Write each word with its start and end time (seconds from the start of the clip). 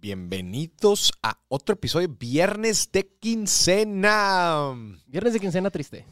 Bienvenidos 0.00 1.12
a 1.24 1.40
otro 1.48 1.72
episodio 1.74 2.08
Viernes 2.08 2.90
de 2.92 3.08
Quincena. 3.18 4.72
Viernes 5.08 5.32
de 5.32 5.40
quincena 5.40 5.70
triste. 5.70 6.06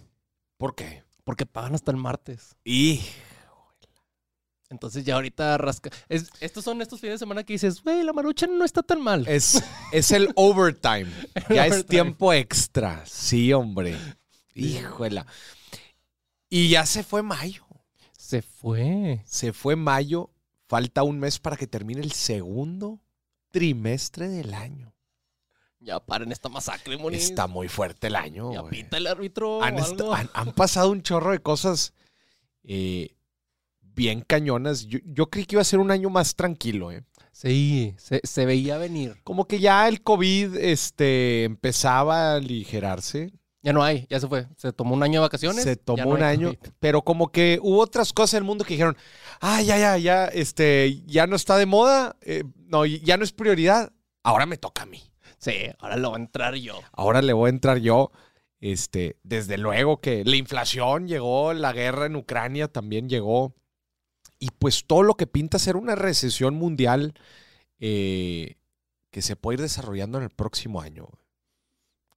¿Por 0.56 0.74
qué? 0.74 1.04
Porque 1.22 1.46
pagan 1.46 1.74
hasta 1.76 1.92
el 1.92 1.96
martes. 1.96 2.56
Y 2.64 3.00
Entonces 4.70 5.04
ya 5.04 5.14
ahorita 5.14 5.56
rasca. 5.58 5.90
es- 6.08 6.30
estos 6.40 6.64
son 6.64 6.82
estos 6.82 6.98
fines 7.00 7.14
de 7.14 7.18
semana 7.18 7.44
que 7.44 7.52
dices, 7.52 7.80
güey, 7.80 8.02
la 8.02 8.12
marucha 8.12 8.48
no 8.48 8.64
está 8.64 8.82
tan 8.82 9.00
mal. 9.00 9.24
es, 9.28 9.62
es 9.92 10.10
el 10.10 10.30
overtime. 10.36 11.06
Ya 11.48 11.66
es 11.68 11.86
tiempo 11.86 12.32
extra. 12.32 13.04
Sí, 13.06 13.52
hombre. 13.52 13.96
Híjola. 14.54 15.26
Y 16.48 16.68
ya 16.70 16.84
se 16.86 17.04
fue 17.04 17.22
mayo. 17.22 17.64
Se 18.18 18.42
fue. 18.42 19.22
Se 19.24 19.52
fue 19.52 19.76
mayo. 19.76 20.30
Falta 20.68 21.04
un 21.04 21.20
mes 21.20 21.38
para 21.38 21.56
que 21.56 21.68
termine 21.68 22.00
el 22.00 22.10
segundo 22.10 23.00
trimestre 23.60 24.28
del 24.28 24.52
año. 24.52 24.92
Ya 25.80 25.98
paren 26.00 26.30
esta 26.32 26.48
masacre, 26.50 26.96
Moniz. 26.98 27.24
Está 27.24 27.46
muy 27.46 27.68
fuerte 27.68 28.08
el 28.08 28.16
año. 28.16 28.52
Ya 28.52 28.60
güey. 28.60 28.70
pita 28.82 28.96
el 28.98 29.06
árbitro. 29.06 29.62
han, 29.62 29.76
o 29.76 29.78
est- 29.78 29.92
algo. 30.00 30.14
han- 30.14 30.30
han 30.34 30.52
pasado 30.52 30.90
un 30.90 31.02
chorro 31.02 31.30
de 31.32 31.38
cosas 31.38 31.94
eh, 32.64 33.14
bien 33.80 34.20
cañonas. 34.20 34.86
Yo, 34.86 34.98
yo 35.04 35.30
creí 35.30 35.46
que 35.46 35.54
iba 35.54 35.62
a 35.62 35.64
ser 35.64 35.78
un 35.78 35.90
año 35.90 36.10
más 36.10 36.34
tranquilo. 36.34 36.92
¿eh? 36.92 37.02
Sí, 37.32 37.94
se, 37.98 38.20
se 38.24 38.44
veía 38.44 38.76
venir. 38.78 39.16
Como 39.24 39.46
que 39.46 39.58
ya 39.58 39.88
el 39.88 40.02
COVID 40.02 40.56
este, 40.56 41.44
empezaba 41.44 42.32
a 42.32 42.36
aligerarse. 42.36 43.32
Ya 43.66 43.72
no 43.72 43.82
hay, 43.82 44.06
ya 44.08 44.20
se 44.20 44.28
fue. 44.28 44.46
Se 44.56 44.72
tomó 44.72 44.94
un 44.94 45.02
año 45.02 45.14
de 45.14 45.26
vacaciones. 45.26 45.64
Se 45.64 45.74
tomó 45.74 46.04
no 46.04 46.10
un 46.10 46.22
año, 46.22 46.52
pero 46.78 47.02
como 47.02 47.32
que 47.32 47.58
hubo 47.60 47.80
otras 47.80 48.12
cosas 48.12 48.34
en 48.34 48.38
el 48.38 48.44
mundo 48.44 48.64
que 48.64 48.74
dijeron, 48.74 48.96
ah, 49.40 49.60
ya, 49.60 49.76
ya, 49.76 49.98
ya, 49.98 50.26
este, 50.26 51.02
ya 51.04 51.26
no 51.26 51.34
está 51.34 51.56
de 51.56 51.66
moda, 51.66 52.16
eh, 52.20 52.44
no, 52.68 52.86
ya 52.86 53.16
no 53.16 53.24
es 53.24 53.32
prioridad. 53.32 53.92
Ahora 54.22 54.46
me 54.46 54.56
toca 54.56 54.84
a 54.84 54.86
mí. 54.86 55.02
Sí, 55.38 55.52
ahora 55.80 55.96
lo 55.96 56.12
va 56.12 56.16
a 56.16 56.20
entrar 56.20 56.54
yo. 56.54 56.78
Ahora 56.92 57.22
le 57.22 57.32
voy 57.32 57.48
a 57.48 57.50
entrar 57.50 57.78
yo. 57.78 58.12
Este, 58.60 59.16
desde 59.24 59.58
luego 59.58 60.00
que 60.00 60.24
la 60.24 60.36
inflación 60.36 61.08
llegó, 61.08 61.52
la 61.52 61.72
guerra 61.72 62.06
en 62.06 62.14
Ucrania 62.14 62.68
también 62.68 63.08
llegó. 63.08 63.52
Y 64.38 64.50
pues 64.60 64.86
todo 64.86 65.02
lo 65.02 65.14
que 65.16 65.26
pinta 65.26 65.58
ser 65.58 65.74
una 65.74 65.96
recesión 65.96 66.54
mundial 66.54 67.14
eh, 67.80 68.58
que 69.10 69.22
se 69.22 69.34
puede 69.34 69.56
ir 69.56 69.62
desarrollando 69.62 70.18
en 70.18 70.24
el 70.24 70.30
próximo 70.30 70.80
año. 70.80 71.08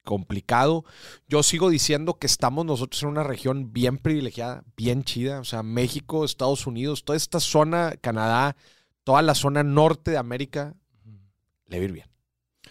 Complicado. 0.09 0.85
Yo 1.27 1.43
sigo 1.43 1.69
diciendo 1.69 2.15
que 2.17 2.25
estamos 2.25 2.65
nosotros 2.65 3.03
en 3.03 3.09
una 3.09 3.21
región 3.21 3.71
bien 3.73 3.99
privilegiada, 3.99 4.63
bien 4.75 5.03
chida. 5.03 5.39
O 5.39 5.43
sea, 5.43 5.61
México, 5.61 6.25
Estados 6.25 6.65
Unidos, 6.65 7.03
toda 7.05 7.15
esta 7.15 7.39
zona, 7.39 7.93
Canadá, 8.01 8.55
toda 9.03 9.21
la 9.21 9.35
zona 9.35 9.61
norte 9.61 10.09
de 10.09 10.17
América, 10.17 10.73
le 11.67 11.77
va 11.77 11.81
a 11.83 11.85
ir 11.85 11.91
bien. 11.91 12.07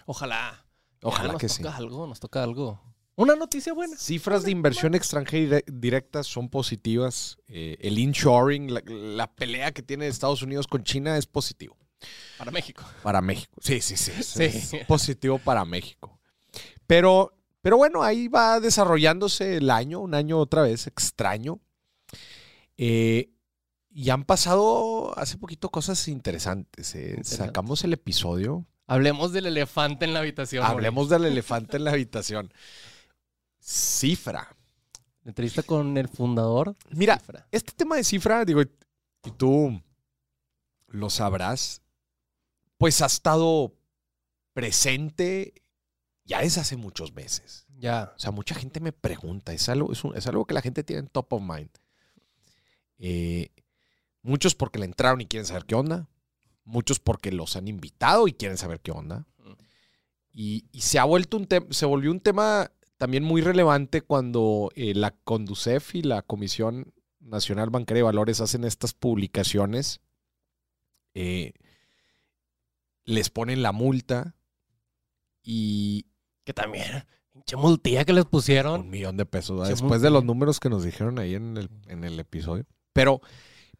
Ojalá. 0.05 0.65
Ojalá 1.01 1.31
nos 1.31 1.39
que 1.39 1.47
sí. 1.47 1.63
toca 1.63 1.77
algo, 1.77 2.07
nos 2.07 2.19
toca 2.19 2.43
algo. 2.43 2.81
Una 3.15 3.37
noticia 3.37 3.71
buena. 3.71 3.95
Cifras 3.95 4.43
de 4.43 4.51
inversión 4.51 4.93
extranjera 4.93 5.59
dire- 5.59 5.63
directa 5.71 6.23
son 6.23 6.49
positivas. 6.49 7.37
Eh, 7.47 7.77
el 7.79 7.99
inshoring, 7.99 8.73
la, 8.73 8.81
la 8.85 9.31
pelea 9.33 9.71
que 9.71 9.81
tiene 9.81 10.07
Estados 10.07 10.41
Unidos 10.41 10.67
con 10.67 10.83
China 10.83 11.17
es 11.17 11.25
positivo 11.25 11.77
Para 12.37 12.51
México. 12.51 12.83
para 13.01 13.21
México. 13.21 13.53
Sí, 13.61 13.79
sí, 13.79 13.95
sí. 13.95 14.11
Sí. 14.23 14.43
es 14.43 14.85
positivo 14.89 15.37
para 15.39 15.63
México. 15.63 16.18
Pero, 16.89 17.35
pero 17.61 17.77
bueno, 17.77 18.01
ahí 18.01 18.27
va 18.29 18.59
desarrollándose 18.59 19.57
el 19.57 19.69
año, 19.69 19.99
un 19.99 20.15
año 20.15 20.39
otra 20.39 20.63
vez 20.63 20.87
extraño. 20.87 21.59
Eh, 22.77 23.29
y 23.91 24.09
han 24.09 24.23
pasado 24.23 25.15
hace 25.15 25.37
poquito 25.37 25.69
cosas 25.69 26.07
interesantes. 26.07 26.95
eh. 26.95 27.09
Interesantes. 27.09 27.37
Sacamos 27.45 27.83
el 27.83 27.93
episodio. 27.93 28.65
Hablemos 28.87 29.33
del 29.33 29.45
elefante 29.45 30.05
en 30.05 30.13
la 30.13 30.21
habitación. 30.21 30.65
Hablemos 30.65 31.09
del 31.09 31.25
elefante 31.25 31.77
en 31.77 31.83
la 31.83 31.91
habitación. 31.91 32.51
Cifra. 33.59 34.55
Entrevista 35.25 35.61
con 35.61 35.95
el 35.95 36.07
fundador. 36.07 36.75
Mira, 36.89 37.19
Cifra. 37.19 37.47
este 37.51 37.71
tema 37.73 37.97
de 37.97 38.03
cifra, 38.03 38.45
digo, 38.45 38.63
y 38.63 39.31
tú 39.37 39.79
lo 40.87 41.11
sabrás, 41.11 41.83
pues 42.79 43.03
ha 43.03 43.05
estado 43.05 43.75
presente 44.53 45.53
ya 46.29 46.41
desde 46.41 46.61
hace 46.61 46.77
muchos 46.77 47.13
meses. 47.13 47.65
Ya. 47.77 48.13
O 48.15 48.19
sea, 48.19 48.31
mucha 48.31 48.55
gente 48.55 48.79
me 48.79 48.91
pregunta, 48.93 49.51
es 49.53 49.67
algo, 49.67 49.91
es, 49.91 50.03
un- 50.03 50.15
es 50.15 50.27
algo 50.27 50.45
que 50.45 50.53
la 50.53 50.61
gente 50.61 50.83
tiene 50.83 51.01
en 51.01 51.07
top 51.07 51.33
of 51.33 51.41
mind. 51.41 51.69
Eh, 52.99 53.49
muchos 54.21 54.53
porque 54.55 54.79
le 54.79 54.85
entraron 54.85 55.21
y 55.21 55.25
quieren 55.25 55.45
saber 55.47 55.65
qué 55.65 55.75
onda. 55.75 56.07
Muchos 56.63 56.99
porque 56.99 57.31
los 57.31 57.55
han 57.55 57.67
invitado 57.67 58.27
y 58.27 58.33
quieren 58.33 58.57
saber 58.57 58.79
qué 58.79 58.91
onda. 58.91 59.25
Y, 60.31 60.65
y 60.71 60.81
se 60.81 60.99
ha 60.99 61.03
vuelto 61.05 61.37
un 61.37 61.47
tema, 61.47 61.65
se 61.71 61.85
volvió 61.87 62.11
un 62.11 62.19
tema 62.19 62.71
también 62.97 63.23
muy 63.23 63.41
relevante 63.41 64.01
cuando 64.01 64.69
eh, 64.75 64.93
la 64.93 65.11
Conducef 65.11 65.95
y 65.95 66.03
la 66.03 66.21
Comisión 66.21 66.93
Nacional 67.19 67.69
Bancaria 67.71 67.99
de 67.99 68.03
Valores 68.03 68.39
hacen 68.39 68.63
estas 68.65 68.93
publicaciones. 68.93 70.01
eh, 71.15 71.53
les 73.05 73.29
ponen 73.31 73.63
la 73.63 73.71
multa 73.71 74.35
y 75.41 76.05
Que 76.49 76.53
también. 76.55 77.05
Pinche 77.31 77.55
multilla 77.57 78.03
que 78.05 78.11
les 78.11 78.25
pusieron. 78.25 78.81
un 78.81 78.89
millón 78.89 79.17
de 79.17 79.25
pesos. 79.27 79.67
Después 79.69 80.01
de 80.01 80.09
los 80.09 80.23
números 80.25 80.59
que 80.59 80.67
nos 80.67 80.83
dijeron 80.83 81.19
ahí 81.19 81.35
en 81.35 81.57
el, 81.57 81.69
en 81.87 82.03
el 82.03 82.19
episodio. 82.19 82.65
Pero, 82.91 83.21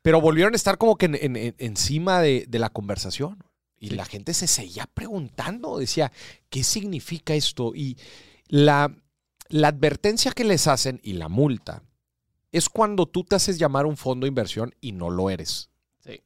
pero 0.03 0.22
volvieron 0.22 0.53
a 0.53 0.56
estar 0.56 0.78
como 0.78 0.96
que 0.96 1.08
en- 1.08 1.16
en- 1.16 1.35
en- 1.35 1.56
encima 1.58 2.22
de, 2.22 2.46
de 2.47 2.59
la 2.59 2.69
conversación. 2.69 3.44
Y 3.79 3.90
Sí. 3.90 3.96
la 3.96 4.06
gente 4.06 4.35
se 4.35 4.46
seguía 4.46 4.85
preguntando, 4.94 5.79
decía, 5.79 6.12
¿qué 6.52 6.63
significa 6.63 7.34
esto? 7.34 7.74
Y 7.74 7.97
la, 8.46 8.96
la 9.47 9.69
advertencia 9.69 10.31
que 10.31 10.44
les 10.44 10.68
hacen 10.68 11.00
y 11.02 11.13
la 11.13 11.28
multa 11.28 11.81
es 12.52 12.69
cuando 12.69 13.08
tú 13.08 13.24
te 13.24 13.35
haces 13.35 13.58
llamar 13.58 13.88
un 13.88 13.97
fondo 13.97 14.25
de 14.25 14.29
inversión 14.29 14.75
y 14.79 14.91
no 14.91 15.09
lo 15.09 15.31
eres. 15.31 15.72
Sí. 16.03 16.22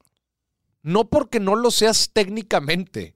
No 0.82 1.06
porque 1.10 1.40
no 1.40 1.56
lo 1.56 1.72
seas 1.72 2.10
técnicamente. 2.12 3.16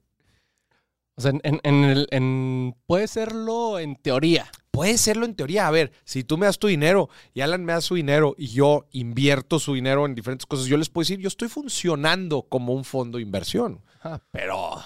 O 1.18 1.20
sea, 1.20 1.32
en, 1.32 1.40
en- 1.42 1.60
en 1.64 1.84
el, 1.84 2.06
en- 2.12 2.76
puede 2.86 3.08
serlo 3.08 3.78
en 3.80 3.96
teoría. 3.96 4.50
Puede 4.70 4.96
serlo 4.96 5.26
en 5.26 5.34
teoría. 5.34 5.66
A 5.66 5.72
ver, 5.72 5.90
si 6.04 6.22
tú 6.22 6.38
me 6.38 6.46
das 6.46 6.58
tu 6.60 6.68
dinero 6.68 7.08
y 7.34 7.40
Alan 7.40 7.64
me 7.64 7.72
da 7.72 7.80
su 7.80 7.96
dinero 7.96 8.36
y 8.38 8.46
yo 8.48 8.86
invierto 8.92 9.58
su 9.58 9.74
dinero 9.74 10.06
en 10.06 10.14
diferentes 10.14 10.46
cosas, 10.46 10.66
yo 10.66 10.76
les 10.76 10.88
puedo 10.88 11.02
decir, 11.02 11.18
yo 11.18 11.26
estoy 11.28 11.48
funcionando 11.48 12.42
como 12.42 12.72
un 12.72 12.84
fondo 12.84 13.18
de 13.18 13.22
inversión. 13.22 13.82
Ah, 14.02 14.20
pero. 14.30 14.80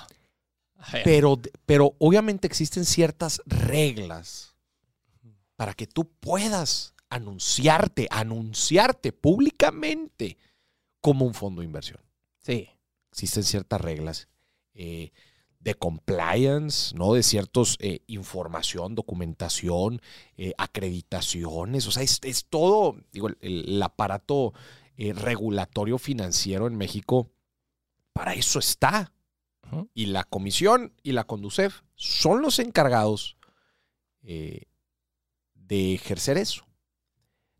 Pero, 1.05 1.39
pero 1.67 1.95
obviamente 1.99 2.47
existen 2.49 2.85
ciertas 2.85 3.41
reglas 3.47 4.57
para 5.55 5.75
que 5.75 5.87
tú 5.87 6.09
puedas 6.19 6.95
anunciarte, 7.09 8.09
anunciarte 8.11 9.13
públicamente 9.13 10.39
como 11.01 11.25
un 11.25 11.35
fondo 11.35 11.61
de 11.61 11.67
inversión. 11.67 12.01
Sí. 12.41 12.69
existen 13.13 13.45
ciertas 13.45 13.81
reglas 13.81 14.29
eh, 14.75 15.13
de 15.63 15.75
compliance, 15.75 16.95
¿no? 16.97 17.15
De 17.15 17.23
ciertos 17.23 17.77
eh, 17.81 18.01
información, 18.09 18.95
documentación, 18.97 20.01
eh, 20.37 20.53
acreditaciones. 20.59 21.87
O 21.87 21.93
sea, 21.93 22.03
es, 22.03 22.19
es 22.23 22.47
todo, 22.47 22.97
digo, 23.13 23.29
el, 23.29 23.39
el 23.41 23.83
aparato 23.83 24.53
eh, 24.97 25.13
regulatorio 25.13 25.99
financiero 25.99 26.67
en 26.67 26.77
México, 26.77 27.31
para 28.13 28.35
eso 28.35 28.59
está. 28.59 29.13
Y 29.95 30.07
la 30.07 30.25
comisión 30.25 30.93
y 31.03 31.13
la 31.13 31.25
Conducef 31.25 31.81
son 31.95 32.43
los 32.43 32.59
encargados 32.59 33.39
de 34.21 35.95
ejercer 35.95 36.37
eso. 36.37 36.67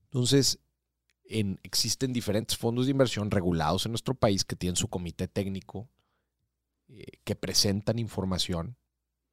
Entonces, 0.05 0.59
en- 1.25 1.59
existen 1.63 2.13
diferentes 2.13 2.57
fondos 2.59 2.85
de 2.85 2.91
inversión 2.91 3.31
regulados 3.31 3.87
en 3.87 3.93
nuestro 3.93 4.15
país 4.15 4.45
que 4.45 4.57
tienen 4.57 4.77
su 4.77 4.89
comité 4.89 5.27
técnico, 5.27 5.89
eh, 6.95 7.05
que 7.25 7.35
presentan 7.35 7.99
información. 7.99 8.77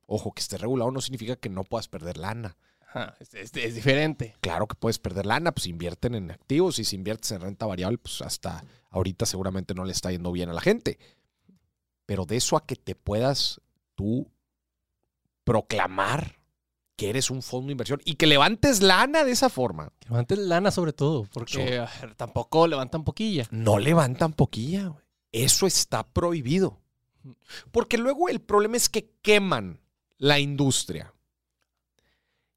Ojo, 0.05 0.31
que 0.31 0.41
esté 0.41 0.57
regulado 0.57 0.91
no 0.91 1.01
significa 1.01 1.35
que 1.35 1.49
no 1.49 1.63
puedas 1.63 1.87
perder 1.87 2.17
lana. 2.17 2.57
Ajá, 2.81 3.15
es, 3.19 3.33
es- 3.35 3.55
es 3.55 3.75
diferente. 3.75 4.35
Claro 4.41 4.65
que 4.67 4.75
puedes 4.75 4.97
perder 4.97 5.25
lana, 5.27 5.51
pues 5.51 5.67
invierten 5.67 6.15
en 6.15 6.31
activos 6.31 6.79
y 6.79 6.83
si 6.85 6.95
inviertes 6.95 7.31
en 7.31 7.41
renta 7.41 7.65
variable, 7.67 7.97
pues 7.99 8.21
hasta 8.23 8.63
ahorita 8.89 9.25
seguramente 9.27 9.75
no 9.75 9.85
le 9.85 9.91
está 9.91 10.11
yendo 10.11 10.31
bien 10.31 10.49
a 10.49 10.53
la 10.53 10.61
gente. 10.61 10.97
Pero 12.07 12.25
de 12.25 12.37
eso 12.37 12.57
a 12.57 12.65
que 12.65 12.75
te 12.75 12.95
puedas 12.95 13.61
tú 13.93 14.31
proclamar 15.43 16.37
que 16.95 17.09
eres 17.09 17.29
un 17.29 17.41
fondo 17.41 17.67
de 17.67 17.71
inversión 17.73 18.01
y 18.03 18.15
que 18.15 18.27
levantes 18.27 18.81
lana 18.81 19.23
de 19.23 19.31
esa 19.31 19.49
forma, 19.49 19.93
Que 19.99 20.09
levanten 20.09 20.49
lana 20.49 20.69
sobre 20.71 20.91
todo, 20.91 21.25
porque 21.31 21.53
So- 21.53 21.61
a 21.83 22.01
ver, 22.01 22.15
tampoco 22.15 22.67
levantan 22.67 23.03
poquilla. 23.03 23.47
no 23.51 23.79
levantan 23.79 24.33
poquilla. 24.33 24.93
Eso 25.31 25.65
está 25.67 26.03
prohibido. 26.05 26.79
Porque 27.71 27.97
luego 27.97 28.29
el 28.29 28.39
problema 28.39 28.77
es 28.77 28.89
que 28.89 29.09
queman 29.21 29.79
la 30.17 30.39
industria. 30.39 31.13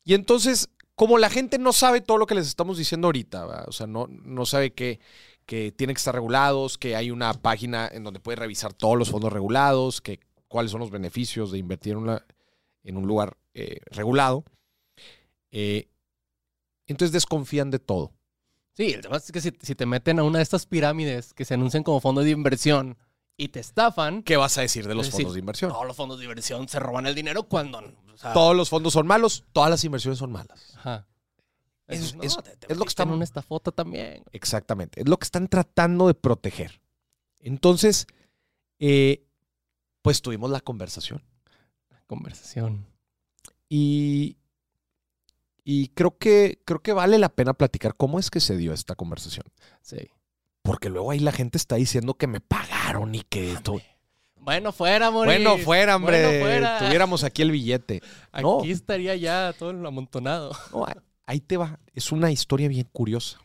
Y 0.05 0.14
entonces, 0.14 0.69
como 0.94 1.19
la 1.19 1.31
gente 1.31 1.59
no 1.59 1.73
sabe 1.73 2.00
todo 2.00 2.19
lo 2.19 2.26
que 2.26 2.35
les 2.35 2.47
estamos 2.47 2.79
diciendo 2.79 3.09
ahorita, 3.09 3.64
o 3.67 3.73
sea, 3.73 3.87
no, 3.87 4.09
no 4.09 4.47
sabe 4.47 4.73
que, 4.73 5.00
que 5.47 5.73
tienen 5.73 5.94
que 5.94 5.99
estar 5.99 6.14
regulados, 6.14 6.79
que 6.79 6.97
hay 6.97 7.11
una 7.11 7.32
página 7.35 7.88
en 7.88 8.05
donde 8.05 8.20
puede 8.20 8.37
revisar 8.37 8.73
todos 8.73 8.99
los 8.99 9.11
fondos 9.11 9.32
regulados, 9.32 10.00
que 10.00 10.20
cuáles 10.49 10.73
son 10.73 10.81
los 10.81 10.91
beneficios 10.91 11.50
de 11.53 11.59
invertir 11.59 11.97
en, 12.85 12.97
un 12.97 13.06
lugar 13.06 13.37
eh, 13.55 13.81
regulado. 13.87 14.44
Eh, 15.50 15.88
entonces 16.87 17.12
desconfían 17.12 17.70
de 17.70 17.79
todo. 17.79 18.12
Sí, 18.75 18.93
el 18.93 19.03
tema 19.03 19.17
es 19.17 19.31
que 19.31 19.41
si, 19.41 19.53
si 19.61 19.75
te 19.75 19.87
meten 19.87 20.19
a 20.19 20.25
una 20.25 20.38
de 20.38 20.43
estas 20.43 20.67
pirámides 20.67 21.35
que 21.35 21.44
se 21.44 21.55
anuncian 21.55 21.82
como 21.82 22.00
fondos 22.00 22.25
de 22.25 22.31
inversión 22.31 22.97
y 23.42 23.48
te 23.48 23.60
estafan, 23.60 24.22
¿Qué 24.22 24.36
vas 24.36 24.56
a 24.58 24.60
decir 24.62 24.86
de 24.86 24.94
los 24.94 25.06
decir, 25.06 25.20
fondos 25.22 25.34
de 25.34 25.40
inversión? 25.40 25.70
todos 25.72 25.86
los 25.86 25.96
fondos 25.96 26.18
de 26.18 26.24
inversión 26.24 26.68
se 26.68 26.78
roban 26.78 27.06
el 27.06 27.14
dinero 27.14 27.42
cuando... 27.44 27.78
o 27.78 28.16
sea, 28.16 28.32
Todos 28.32 28.56
los 28.56 28.68
fondos 28.68 28.92
son 28.92 29.06
malos, 29.06 29.44
todas 29.52 29.70
las 29.70 29.82
inversiones 29.84 30.18
son 30.18 30.30
malas. 30.32 30.74
Ajá. 30.76 31.06
Es- 31.88 32.14
No, 32.14 32.22
es- 32.22 32.36
te- 32.36 32.42
te 32.56 32.66
es 32.72 32.78
lo 32.78 32.84
que 32.84 32.86
metiste 32.86 33.02
en 33.02 33.10
una 33.10 33.24
estafota 33.24 33.70
también. 33.72 34.24
Exactamente. 34.32 35.00
Es 35.00 35.08
lo 35.08 35.18
que 35.18 35.24
están 35.24 35.48
tratando 35.48 36.06
de 36.06 36.14
proteger. 36.14 36.80
Entonces, 37.40 38.06
eh, 38.78 39.24
pues 40.02 40.22
tuvimos 40.22 40.50
la 40.50 40.60
conversación. 40.60 41.22
Conversación. 42.06 42.86
Y, 43.68 44.36
y 45.64 45.88
creo, 45.88 46.16
que, 46.18 46.60
creo 46.64 46.80
que 46.82 46.92
vale 46.92 47.18
la 47.18 47.30
pena 47.30 47.54
platicar 47.54 47.94
cómo 47.96 48.18
es 48.18 48.30
que 48.30 48.40
se 48.40 48.56
dio 48.56 48.72
esta 48.72 48.94
conversación. 48.94 49.46
Sí. 49.80 50.10
Porque 50.62 50.88
luego 50.88 51.11
ahí 51.11 51.19
la 51.19 51.32
gente 51.32 51.59
está 51.59 51.76
diciendo 51.76 52.14
que 52.14 52.26
me 52.26 52.41
pagaron 52.41 53.14
y 53.14 53.23
que 53.23 53.53
esto. 53.53 53.81
Bueno, 54.37 54.73
fuera, 54.73 55.11
Moris. 55.11 55.35
Bueno, 55.35 55.59
fuera, 55.59 55.97
hombre. 55.97 56.23
Bueno, 56.23 56.44
fuera. 56.44 56.79
Tuviéramos 56.79 57.25
aquí 57.25 57.43
el 57.43 57.50
billete. 57.50 58.00
Aquí 58.32 58.43
no. 58.43 58.64
estaría 58.64 59.14
ya 59.17 59.55
todo 59.56 59.70
el 59.70 59.85
amontonado. 59.85 60.53
No, 60.73 60.87
ahí 61.26 61.41
te 61.41 61.56
va. 61.56 61.79
Es 61.94 62.12
una 62.12 62.31
historia 62.31 62.69
bien 62.69 62.88
curiosa. 62.93 63.41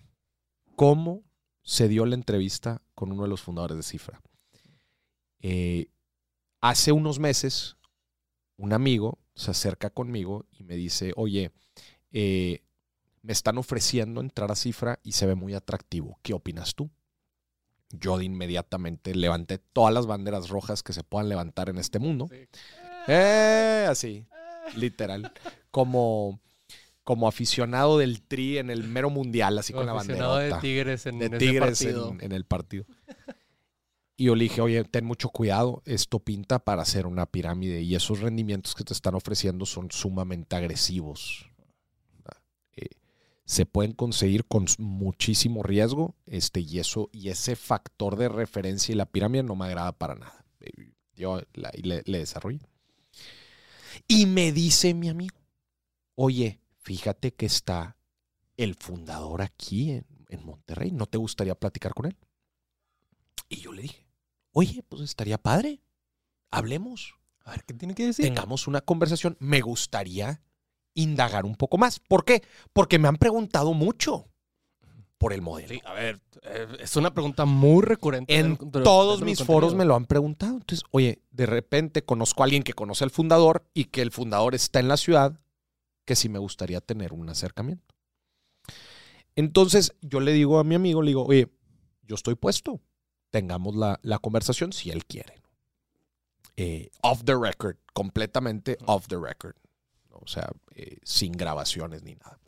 ¿Cómo 0.76 1.24
se 1.62 1.88
dio 1.88 2.06
la 2.06 2.16
entrevista 2.16 2.82
con 2.96 3.12
uno 3.12 3.24
de 3.24 3.30
los 3.30 3.42
fundadores 3.42 3.78
de 3.78 3.84
Cifra? 3.84 4.22
Eh, 5.40 5.88
hace 6.62 6.92
unos 6.92 7.20
meses, 7.20 7.78
un 8.58 8.74
amigo 8.74 9.20
se 9.36 9.52
acerca 9.52 9.92
conmigo 9.92 10.46
y 10.52 10.64
me 10.64 10.76
dice, 10.76 11.14
oye, 11.16 11.52
eh, 12.12 12.64
me 13.22 13.34
están 13.34 13.58
ofreciendo 13.58 14.22
entrar 14.22 14.52
a 14.52 14.56
Cifra 14.56 15.00
y 15.04 15.12
se 15.12 15.28
ve 15.28 15.36
muy 15.36 15.54
atractivo. 15.54 16.20
¿Qué 16.24 16.34
opinas 16.34 16.74
tú? 16.74 16.90
Yo 17.92 18.18
de 18.18 18.26
inmediatamente 18.26 19.16
levanté 19.16 19.60
todas 19.60 19.94
las 19.94 20.06
banderas 20.08 20.50
rojas 20.50 20.84
que 20.84 20.94
se 20.94 21.04
puedan 21.04 21.30
levantar 21.30 21.70
en 21.70 21.78
este 21.78 22.00
mundo. 22.00 22.30
Eh, 23.08 23.88
así, 23.90 24.26
literal. 24.76 25.32
Como, 25.72 26.42
como 27.04 27.28
aficionado 27.28 27.98
del 27.98 28.22
tri 28.22 28.58
en 28.58 28.70
el 28.70 28.84
mero 28.84 29.10
mundial, 29.10 29.58
así 29.58 29.72
con 29.74 29.86
la 29.86 29.94
Aficionado 29.94 30.38
de. 30.38 30.54
Tigres 30.60 31.06
en 31.06 31.20
De 31.20 31.30
Tigres 31.30 31.80
partido. 31.80 32.12
en, 32.12 32.24
en 32.24 32.32
el 32.34 32.44
partido. 32.44 32.86
Y 34.20 34.26
yo 34.26 34.36
le 34.36 34.46
dije, 34.46 34.62
oye, 34.62 34.84
ten 34.84 35.06
mucho 35.06 35.30
cuidado, 35.30 35.84
esto 35.86 36.18
pinta 36.18 36.58
para 36.58 36.82
hacer 36.82 37.06
una 37.06 37.28
pirámide 37.28 37.82
y 37.82 37.94
esos 37.94 38.20
rendimientos 38.20 38.74
que 38.74 38.84
te 38.84 38.94
están 38.94 39.14
ofreciendo 39.14 39.68
son 39.68 39.92
sumamente 39.92 40.56
agresivos. 40.56 41.47
Se 43.48 43.66
pueden 43.66 43.94
conseguir 43.94 44.46
con 44.46 44.66
muchísimo 44.78 45.64
riesgo 45.64 46.16
este, 46.26 46.60
y, 46.60 46.80
eso, 46.80 47.10
y 47.14 47.30
ese 47.30 47.56
factor 47.56 48.18
de 48.18 48.28
referencia 48.28 48.92
y 48.92 48.96
la 48.98 49.06
pirámide 49.06 49.42
no 49.44 49.56
me 49.56 49.66
agrada 49.68 49.94
para 49.94 50.16
nada. 50.16 50.46
Eh, 50.60 50.92
Yo 51.16 51.42
la- 51.54 51.72
le, 51.82 52.04
le 52.06 52.18
desarrollé. 52.20 52.60
Y 54.08 54.26
me 54.26 54.52
dice 54.52 54.94
mi 54.94 55.08
amigo, 55.10 55.38
oye, 56.16 56.60
fíjate 56.82 57.34
que 57.34 57.46
está 57.46 57.98
el 58.58 58.76
fundador 58.76 59.42
aquí 59.42 59.92
en, 59.92 60.06
en 60.30 60.46
Monterrey, 60.46 60.92
¿no 60.92 61.06
te 61.06 61.18
gustaría 61.18 61.56
platicar 61.56 61.94
con 61.94 62.08
él? 62.08 62.18
Y 63.50 63.62
yo 63.62 63.72
le 63.72 63.84
dije, 63.84 64.06
oye, 64.52 64.84
pues 64.84 65.02
estaría 65.02 65.38
padre, 65.38 65.82
hablemos, 66.52 67.16
A 67.46 67.52
ver, 67.52 67.64
¿qué 67.64 67.74
tiene 67.74 67.96
que 67.96 68.08
decir? 68.08 68.26
tengamos 68.26 68.68
una 68.68 68.82
conversación, 68.82 69.38
me 69.40 69.62
gustaría 69.62 70.42
indagar 70.98 71.46
un 71.46 71.56
poco 71.56 71.78
más. 71.78 72.00
¿Por 72.00 72.26
qué? 72.26 72.44
Porque 72.74 73.00
me 73.00 73.08
han 73.08 73.18
preguntado 73.18 73.74
mucho 73.74 74.28
por 75.18 75.34
el 75.34 75.42
modelo. 75.42 75.70
Sí, 75.70 75.82
a 75.86 75.94
ver, 75.94 76.20
eh, 76.44 76.68
es 76.80 76.96
una 76.96 77.14
pregunta 77.14 77.46
muy 77.46 77.84
recurrente. 77.84 78.38
En 78.38 78.58
todos 78.58 79.22
mis 79.22 79.38
contenido. 79.40 79.46
foros 79.46 79.76
me 79.76 79.86
lo 79.86 79.96
han 79.96 80.06
preguntado. 80.06 80.54
Entonces, 80.54 80.86
oye, 80.92 81.22
de 81.32 81.46
repente 81.46 82.04
conozco 82.04 82.44
a 82.44 82.46
alguien 82.46 82.64
que 82.64 82.74
conoce 82.74 83.04
al 83.04 83.12
fundador 83.12 83.66
y 83.74 83.86
que 83.86 84.02
el 84.02 84.12
fundador 84.12 84.54
está 84.56 84.80
en 84.80 84.88
la 84.88 84.98
ciudad, 84.98 85.40
que 86.06 86.16
sí 86.16 86.30
me 86.30 86.40
gustaría 86.40 86.82
tener 86.82 87.14
un 87.14 87.30
acercamiento. 87.30 87.96
Entonces, 89.36 89.94
yo 90.02 90.20
le 90.20 90.34
digo 90.34 90.60
a 90.60 90.64
mi 90.64 90.76
amigo, 90.76 91.02
le 91.02 91.10
digo, 91.10 91.26
oye, 91.26 91.48
yo 92.04 92.16
estoy 92.16 92.36
puesto. 92.36 92.80
Tengamos 93.30 93.76
la, 93.76 94.00
la 94.02 94.20
conversación 94.20 94.72
si 94.74 94.90
él 94.90 95.06
quiere. 95.06 95.42
Eh, 96.56 96.90
off 97.02 97.24
the 97.24 97.36
record, 97.36 97.78
completamente 97.94 98.78
off 98.88 99.08
the 99.08 99.18
record. 99.18 99.56
O 100.22 100.28
sea, 100.28 100.50
eh, 100.76 100.98
sin 101.04 101.32
grabaciones 101.34 102.04
ni 102.04 102.16
nada. 102.16 102.40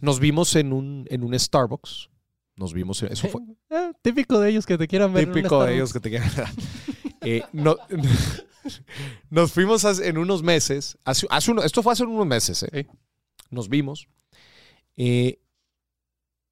Nos 0.00 0.18
vimos 0.20 0.54
en 0.56 0.72
un, 0.72 1.06
en 1.10 1.22
un 1.22 1.38
Starbucks. 1.38 2.08
Nos 2.56 2.72
vimos, 2.74 3.02
en- 3.02 3.12
eso 3.12 3.28
fue, 3.28 3.40
Eh, 3.70 3.92
típico 4.02 4.38
de 4.40 4.50
ellos 4.50 4.66
que 4.66 4.76
te 4.78 4.86
quieran 4.88 5.12
ver. 5.12 5.26
Típico 5.32 5.62
de 5.64 5.74
ellos 5.74 5.92
que 5.92 6.00
te 6.00 6.10
quieran. 6.10 6.30
Eh, 7.22 7.42
no- 7.52 7.76
nos 9.30 9.52
fuimos 9.52 9.84
en 10.00 10.16
unos 10.16 10.42
meses. 10.42 10.96
hace- 11.04 11.26
hace 11.28 11.50
uno- 11.50 11.62
esto 11.62 11.82
fue 11.82 11.92
hace 11.92 12.04
unos 12.04 12.26
meses. 12.26 12.62
eh. 12.72 12.86
Nos 13.50 13.68
vimos. 13.68 14.08
eh, 14.96 15.38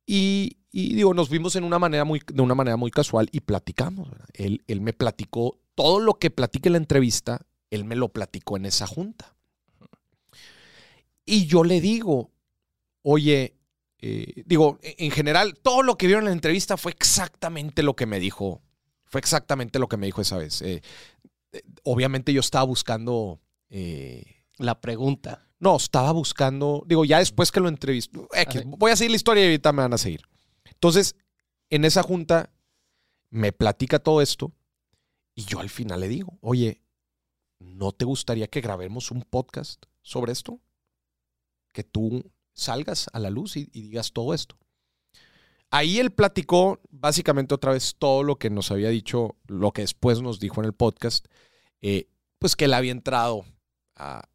y, 0.06 0.59
y 0.71 0.95
digo, 0.95 1.12
nos 1.15 1.29
vimos 1.31 1.55
en 1.56 1.65
una 1.65 1.79
manera 1.79 2.05
muy, 2.05 2.21
de 2.33 2.43
una 2.43 2.55
manera 2.55 2.77
muy 2.77 2.91
casual 2.91 3.29
y 3.33 3.41
platicamos. 3.41 4.09
Él, 4.35 4.62
él 4.67 4.81
me 4.81 4.93
platicó 4.93 5.59
todo 5.75 6.00
lo 6.00 6.15
que 6.19 6.31
platique 6.31 6.69
en 6.69 6.73
la 6.75 6.79
entrevista, 6.79 7.47
él 7.71 7.85
me 7.85 7.95
lo 7.97 8.09
platicó 8.11 8.56
en 8.56 8.67
esa 8.67 8.87
junta. 8.87 9.37
Y 11.28 11.46
yo 11.46 11.62
le 11.62 11.80
digo, 11.80 12.32
oye, 13.02 13.54
eh, 13.98 14.42
digo, 14.46 14.78
en 14.82 14.94
en 15.06 15.10
general, 15.10 15.58
todo 15.62 15.82
lo 15.82 15.96
que 15.98 16.06
vieron 16.06 16.25
en 16.25 16.30
la 16.30 16.32
entrevista 16.32 16.76
fue 16.76 16.92
exactamente 16.92 17.82
lo 17.82 17.94
que 17.94 18.06
me 18.06 18.19
dijo. 18.19 18.62
Fue 19.04 19.20
exactamente 19.20 19.78
lo 19.78 19.88
que 19.88 19.96
me 19.96 20.06
dijo 20.06 20.20
esa 20.22 20.38
vez. 20.38 20.62
Eh, 20.62 20.82
eh, 21.52 21.62
obviamente 21.84 22.32
yo 22.32 22.40
estaba 22.40 22.64
buscando. 22.64 23.40
eh, 23.70 24.25
La 24.58 24.80
pregunta. 24.80 25.46
no, 25.60 25.76
estaba 25.76 26.12
buscando. 26.12 26.84
Digo, 26.86 27.04
ya 27.04 27.19
después 27.19 27.50
que 27.52 27.60
lo 27.60 27.69
entrevisto. 27.69 28.28
X, 28.32 28.62
voy 28.66 28.90
a 28.90 28.96
seguir 28.96 29.10
la 29.10 29.16
historia 29.16 29.42
y 29.44 29.46
ahorita 29.48 29.72
me 29.72 29.82
van 29.82 29.92
a 29.94 29.98
seguir. 29.98 30.22
Entonces, 30.64 31.14
en 31.70 31.84
esa 31.84 32.02
junta, 32.02 32.50
me 33.30 33.52
platica 33.52 33.98
todo 33.98 34.22
esto. 34.22 34.52
Y 35.34 35.44
yo 35.44 35.60
al 35.60 35.69
final 35.69 36.00
le 36.00 36.08
digo, 36.08 36.38
oye, 36.40 36.82
¿no 37.58 37.92
te 37.92 38.04
gustaría 38.04 38.46
que 38.48 38.60
grabemos 38.60 39.10
un 39.10 39.22
podcast 39.22 39.84
sobre 40.02 40.32
esto? 40.32 40.61
Que 41.78 41.85
tú 41.85 42.28
salgas 42.54 43.06
a 43.12 43.20
la 43.20 43.30
luz 43.30 43.56
y, 43.56 43.66
digas 43.66 44.11
todo 44.12 44.35
esto. 44.35 44.56
Ahí 45.70 46.00
él 46.00 46.11
platicó 46.11 46.80
básicamente 46.90 47.54
otra 47.54 47.70
vez 47.70 47.94
todo 47.97 48.25
lo 48.25 48.35
que 48.35 48.50
nos 48.50 48.73
había 48.73 48.88
dicho, 48.88 49.37
lo 49.47 49.70
que 49.70 49.82
después 49.82 50.20
nos 50.20 50.40
dijo 50.40 50.61
en 50.61 50.64
el 50.64 50.73
podcast, 50.73 51.26
eh, 51.80 52.08
pues 52.40 52.56
que 52.56 52.64
él 52.64 52.75
había 52.75 52.90
entrado 52.90 53.44
a, 53.94 54.28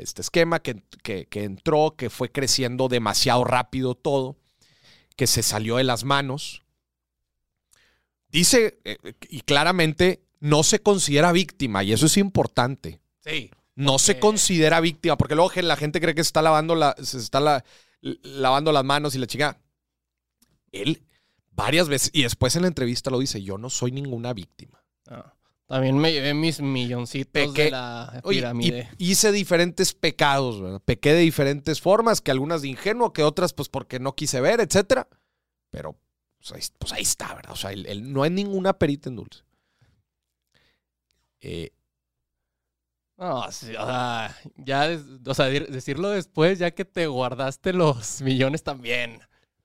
este 0.00 0.22
esquema, 0.22 0.58
que, 0.58 0.82
que- 1.04 1.44
entró, 1.44 1.94
que 1.96 2.10
fue 2.10 2.32
creciendo 2.32 2.88
demasiado 2.88 3.44
rápido 3.44 3.94
todo, 3.94 4.36
que 5.14 5.28
se 5.28 5.44
salió 5.44 5.76
de 5.76 5.84
las 5.84 6.02
manos. 6.02 6.64
Dice, 8.26 8.80
eh, 8.82 8.96
y 9.28 9.42
claramente, 9.42 10.24
no 10.40 10.64
se 10.64 10.80
considera 10.80 11.30
víctima, 11.30 11.84
y 11.84 11.92
eso 11.92 12.06
es 12.06 12.16
importante. 12.16 12.98
Sí. 13.20 13.52
No 13.78 13.98
se 14.00 14.18
considera 14.18 14.80
víctima, 14.80 15.16
porque 15.16 15.36
luego 15.36 15.52
la 15.62 15.76
gente 15.76 16.00
cree 16.00 16.14
que 16.14 16.24
se 16.24 16.28
está 16.28 16.42
lavando, 16.42 16.74
la, 16.74 16.96
se 17.00 17.18
está 17.18 17.38
la- 17.38 17.64
lavando 18.00 18.72
las 18.72 18.82
manos 18.84 19.14
y 19.14 19.18
la 19.18 19.26
chica. 19.28 19.60
Él 20.72 21.02
varias 21.52 21.88
veces, 21.88 22.10
y 22.12 22.22
después 22.24 22.56
en 22.56 22.62
la 22.62 22.68
entrevista 22.68 23.08
lo 23.10 23.20
dice, 23.20 23.40
yo 23.42 23.56
no 23.56 23.70
soy 23.70 23.92
ninguna 23.92 24.32
víctima. 24.32 24.82
Ah, 25.08 25.32
También 25.68 25.96
me 25.96 26.12
llevé 26.12 26.34
mis 26.34 26.60
milloncitos 26.60 27.30
Pequé- 27.32 27.64
de 27.64 27.70
la 27.70 28.20
pirámide. 28.28 28.88
hice 28.98 29.30
diferentes 29.30 29.94
pecados, 29.94 30.60
¿verdad? 30.60 30.80
Pequé 30.84 31.12
de 31.12 31.20
diferentes 31.20 31.80
formas, 31.80 32.20
que 32.20 32.30
algunas 32.32 32.62
de 32.62 32.68
ingenuo, 32.68 33.12
que 33.12 33.22
otras 33.22 33.52
pues 33.52 33.68
porque 33.68 34.00
no 34.00 34.14
quise 34.14 34.40
ver, 34.40 34.60
etcétera. 34.60 35.06
Pero 35.70 35.96
pues 36.38 36.50
ahí, 36.52 36.62
pues, 36.78 36.92
ahí 36.92 37.02
está, 37.02 37.32
¿verdad? 37.34 37.52
O 37.52 37.56
sea, 37.56 37.70
él- 37.72 37.86
él- 37.86 38.12
no 38.12 38.24
hay 38.24 38.30
ninguna 38.30 38.72
perita 38.72 39.08
en 39.08 39.16
dulce. 39.16 39.42
Eh, 41.40 41.70
No, 43.18 43.50
sí, 43.50 43.74
o 43.74 43.84
sea, 43.84 44.36
ya, 44.56 44.88
o 45.26 45.34
sea, 45.34 45.46
decirlo 45.46 46.10
después, 46.10 46.60
ya 46.60 46.70
que 46.70 46.84
te 46.84 47.08
guardaste 47.08 47.72
los 47.72 48.22
millones 48.22 48.62
también. 48.62 49.20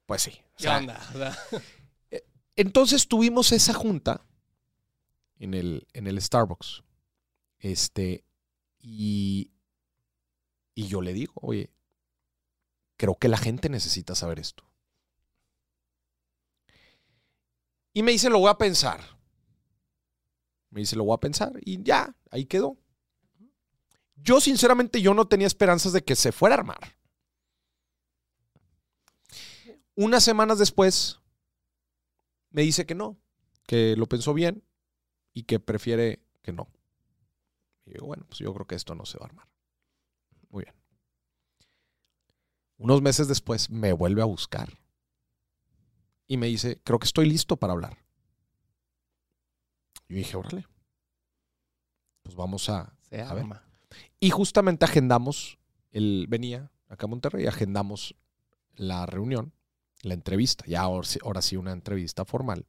pues 0.08 0.24
sí. 0.24 0.32
o 0.32 0.58
¿Qué 0.58 0.64
sea, 0.64 0.78
onda? 0.80 1.00
O 1.14 1.18
sea, 1.18 1.38
Entonces 2.56 3.08
tuvimos 3.08 3.52
esa 3.52 3.74
junta 3.74 4.26
en 5.38 5.54
el, 5.54 5.88
en 5.94 6.08
el 6.08 6.20
Starbucks. 6.20 6.84
Este, 7.60 8.26
y, 8.80 9.52
y 10.76 10.88
yo 10.88 11.02
le 11.02 11.14
digo, 11.14 11.34
oye, 11.36 11.72
creo 12.98 13.16
que 13.16 13.28
la 13.28 13.38
gente 13.38 13.70
necesita 13.70 14.16
saber 14.16 14.40
esto. 14.40 14.64
Y 17.94 18.02
me 18.02 18.12
dice, 18.12 18.30
lo 18.30 18.40
voy 18.40 18.50
a 18.50 18.58
pensar. 18.58 19.00
Me 20.72 20.80
dice, 20.82 20.96
lo 20.96 21.04
voy 21.04 21.14
a 21.16 21.20
pensar. 21.20 21.54
Y 21.64 21.84
ya, 21.84 22.16
ahí 22.32 22.46
quedó. 22.46 22.78
Yo 24.16 24.40
sinceramente 24.40 25.02
yo 25.02 25.14
no 25.14 25.28
tenía 25.28 25.48
esperanzas 25.48 25.94
de 25.94 26.04
que 26.04 26.16
se 26.16 26.32
fuera 26.32 26.56
a 26.56 26.60
armar. 26.60 26.98
Unas 29.96 30.24
semanas 30.24 30.60
después 30.60 31.20
me 32.50 32.62
dice 32.64 32.86
que 32.86 32.96
no, 32.96 33.18
que 33.66 33.96
lo 33.96 34.08
pensó 34.08 34.34
bien 34.34 34.64
y 35.34 35.44
que 35.44 35.60
prefiere 35.60 36.24
que 36.42 36.52
no. 36.52 36.68
Y 37.86 37.92
yo 37.92 37.94
digo, 37.96 38.08
bueno, 38.08 38.26
pues 38.28 38.40
yo 38.40 38.54
creo 38.54 38.66
que 38.66 38.76
esto 38.76 38.96
no 38.96 39.06
se 39.06 39.18
va 39.18 39.26
a 39.26 39.30
armar. 39.30 39.48
Muy 40.50 40.64
bien. 40.64 40.76
Unos 42.78 43.02
meses 43.02 43.28
después 43.28 43.70
me 43.70 43.94
vuelve 43.94 44.22
a 44.22 44.26
buscar 44.26 44.70
y 46.28 46.38
me 46.38 46.48
dice, 46.48 46.82
creo 46.84 47.00
que 47.00 47.06
estoy 47.06 47.28
listo 47.28 47.58
para 47.58 47.74
hablar. 47.74 47.98
Yo 50.08 50.18
dije, 50.18 50.38
órale, 50.38 50.68
pues 52.22 52.36
vamos 52.36 52.70
a, 52.70 52.96
Se 53.10 53.22
A 53.22 53.34
ver. 53.34 53.73
Y 54.20 54.30
justamente 54.30 54.86
agendamos, 54.86 55.58
él 55.92 56.26
venía 56.30 56.72
acá 56.90 57.06
a 57.06 57.10
Monterrey, 57.10 57.46
agendamos 57.48 58.16
la 58.76 59.06
reunión, 59.06 59.54
la 60.02 60.14
entrevista, 60.14 60.66
ya 60.68 60.82
ahora, 60.82 61.08
sí- 61.08 61.20
ahora 61.24 61.42
sí 61.42 61.56
una 61.58 61.72
entrevista 61.72 62.26
formal. 62.26 62.66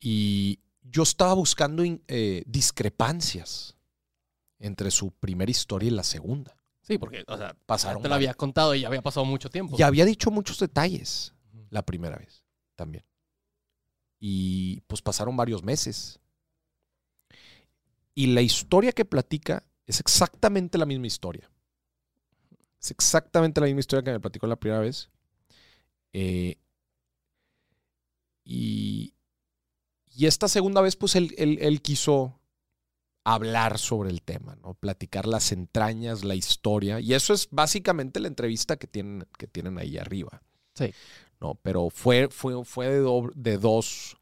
Y 0.00 0.60
yo 0.82 1.02
estaba 1.02 1.34
buscando 1.34 1.84
in- 1.84 2.02
eh, 2.08 2.42
discrepancias 2.46 3.76
entre 4.58 4.90
su 4.90 5.10
primera 5.12 5.50
historia 5.50 5.88
y 5.88 5.90
la 5.90 6.02
segunda. 6.04 6.56
Sí, 6.82 6.98
porque, 6.98 7.24
o 7.26 7.36
sea, 7.36 7.56
Pasaron 7.66 8.02
te 8.02 8.08
lo 8.08 8.14
había 8.14 8.34
contado 8.34 8.74
y 8.74 8.80
ya 8.82 8.88
había 8.88 9.02
pasado 9.02 9.26
mucho 9.26 9.50
tiempo. 9.50 9.76
Y 9.78 9.82
había 9.82 10.04
dicho 10.04 10.30
muchos 10.30 10.58
detalles 10.60 11.34
la 11.70 11.82
primera 11.82 12.16
vez 12.16 12.44
también. 12.76 13.04
Y 14.20 14.80
pues 14.82 15.02
pasaron 15.02 15.36
varios 15.36 15.62
meses. 15.62 16.20
Y 18.16 18.26
la 18.28 18.40
historia 18.42 18.90
que 18.90 19.04
platica 19.04 19.62
es 19.86 20.00
exactamente 20.00 20.76
la 20.76 20.86
misma 20.86 21.06
historia. 21.06 21.48
Es 22.80 22.90
exactamente 22.90 23.60
la 23.60 23.66
misma 23.66 23.80
historia 23.80 24.02
que 24.02 24.12
me 24.12 24.20
platicó 24.20 24.46
la 24.46 24.56
primera 24.56 24.80
vez. 24.80 25.10
Eh, 26.12 26.56
y, 28.44 29.14
y 30.14 30.26
esta 30.26 30.48
segunda 30.48 30.80
vez, 30.80 30.96
pues 30.96 31.16
él, 31.16 31.34
él- 31.38 31.58
él 31.60 31.82
quiso 31.82 32.38
hablar 33.24 33.78
sobre 33.78 34.10
el 34.10 34.22
tema, 34.22 34.56
¿no? 34.56 34.74
Platicar 34.74 35.26
las 35.26 35.52
entrañas, 35.52 36.24
la 36.24 36.34
historia. 36.36 37.00
Y 37.00 37.14
eso 37.14 37.34
es 37.34 37.48
básicamente 37.50 38.20
la 38.20 38.28
entrevista 38.28 38.76
que 38.76 38.86
tienen, 38.88 39.26
que 39.38 39.48
tienen 39.48 39.78
ahí 39.78 39.98
arriba. 39.98 40.42
Sí. 40.74 40.92
No, 41.40 41.56
pero 41.56 41.90
fue, 41.90 42.28
fue, 42.30 42.64
fue 42.64 42.88
de, 42.88 42.98
do- 43.00 43.30
de 43.34 43.58
dos. 43.58 44.18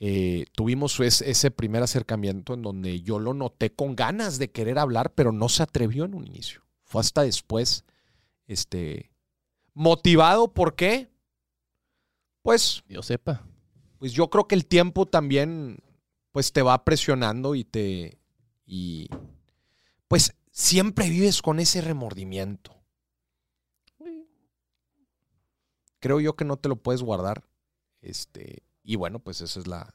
Eh, 0.00 0.46
tuvimos 0.52 0.98
es- 1.00 1.22
ese 1.22 1.50
primer 1.50 1.82
acercamiento 1.82 2.54
en 2.54 2.62
donde 2.62 3.00
yo 3.02 3.18
lo 3.18 3.34
noté 3.34 3.70
con 3.74 3.96
ganas 3.96 4.38
de 4.38 4.50
querer 4.50 4.78
hablar, 4.78 5.12
pero 5.14 5.32
no 5.32 5.48
se 5.48 5.62
atrevió 5.62 6.04
en 6.04 6.14
un 6.14 6.26
inicio. 6.26 6.62
Fue 6.84 7.00
hasta 7.00 7.22
después, 7.22 7.84
este, 8.46 9.10
motivado, 9.74 10.52
¿por 10.54 10.74
qué? 10.76 11.10
Pues 12.42 12.82
Dios 12.88 13.06
sepa. 13.06 13.44
pues 13.98 14.12
yo 14.12 14.30
creo 14.30 14.46
que 14.46 14.54
el 14.54 14.64
tiempo 14.66 15.06
también 15.06 15.78
pues 16.30 16.52
te 16.52 16.62
va 16.62 16.84
presionando 16.84 17.54
y 17.56 17.64
te 17.64 18.18
y 18.64 19.08
pues 20.06 20.34
siempre 20.52 21.10
vives 21.10 21.42
con 21.42 21.58
ese 21.58 21.80
remordimiento. 21.80 22.74
Creo 26.00 26.20
yo 26.20 26.36
que 26.36 26.44
no 26.44 26.56
te 26.56 26.68
lo 26.68 26.76
puedes 26.76 27.02
guardar. 27.02 27.44
Este, 28.00 28.62
y 28.90 28.96
bueno, 28.96 29.18
pues 29.20 29.40
esa 29.42 29.60
es 29.60 29.66
la 29.66 29.94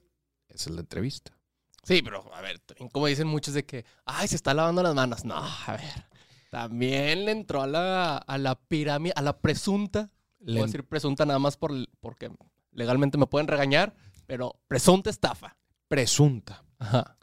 esa 0.49 0.69
es 0.69 0.75
la 0.75 0.81
entrevista. 0.81 1.35
Sí, 1.83 2.01
pero 2.03 2.33
a 2.33 2.41
ver, 2.41 2.61
como 2.91 3.07
dicen 3.07 3.27
muchos 3.27 3.53
de 3.55 3.65
que, 3.65 3.85
ay, 4.05 4.27
se 4.27 4.35
está 4.35 4.53
lavando 4.53 4.83
las 4.83 4.93
manos. 4.95 5.25
No, 5.25 5.35
a 5.35 5.71
ver. 5.77 6.05
También 6.51 7.25
le 7.25 7.31
entró 7.31 7.63
a 7.63 7.67
la, 7.67 8.17
a 8.17 8.37
la 8.37 8.55
pirámide, 8.55 9.13
a 9.15 9.21
la 9.23 9.37
presunta. 9.41 10.11
Le- 10.39 10.53
Puedo 10.53 10.65
decir 10.67 10.83
presunta 10.87 11.25
nada 11.25 11.39
más 11.39 11.57
por, 11.57 11.71
porque 11.99 12.29
legalmente 12.71 13.17
me 13.17 13.25
pueden 13.25 13.47
regañar, 13.47 13.95
pero 14.27 14.61
presunta 14.67 15.09
estafa. 15.09 15.57
presunta. 15.87 16.63
Ajá. 16.77 17.17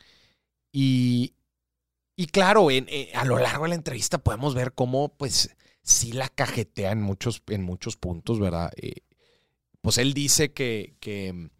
Y, 0.73 1.35
y 2.17 2.27
claro, 2.27 2.71
en- 2.71 2.87
en- 2.89 3.17
a 3.17 3.25
lo 3.25 3.39
largo 3.39 3.63
de 3.65 3.71
la 3.71 3.75
entrevista 3.77 4.19
podemos 4.19 4.55
ver 4.55 4.75
cómo, 4.75 5.17
pues, 5.17 5.57
sí 5.83 6.13
la 6.13 6.29
cajetea 6.29 6.91
en 6.93 7.01
muchos, 7.03 7.43
en 7.49 7.63
muchos 7.63 7.97
puntos, 7.97 8.41
¿verdad? 8.41 8.73
Eh, 8.77 9.03
pues 9.81 9.97
él 9.99 10.13
dice 10.13 10.53
que, 10.53 10.97
que, 11.01 11.51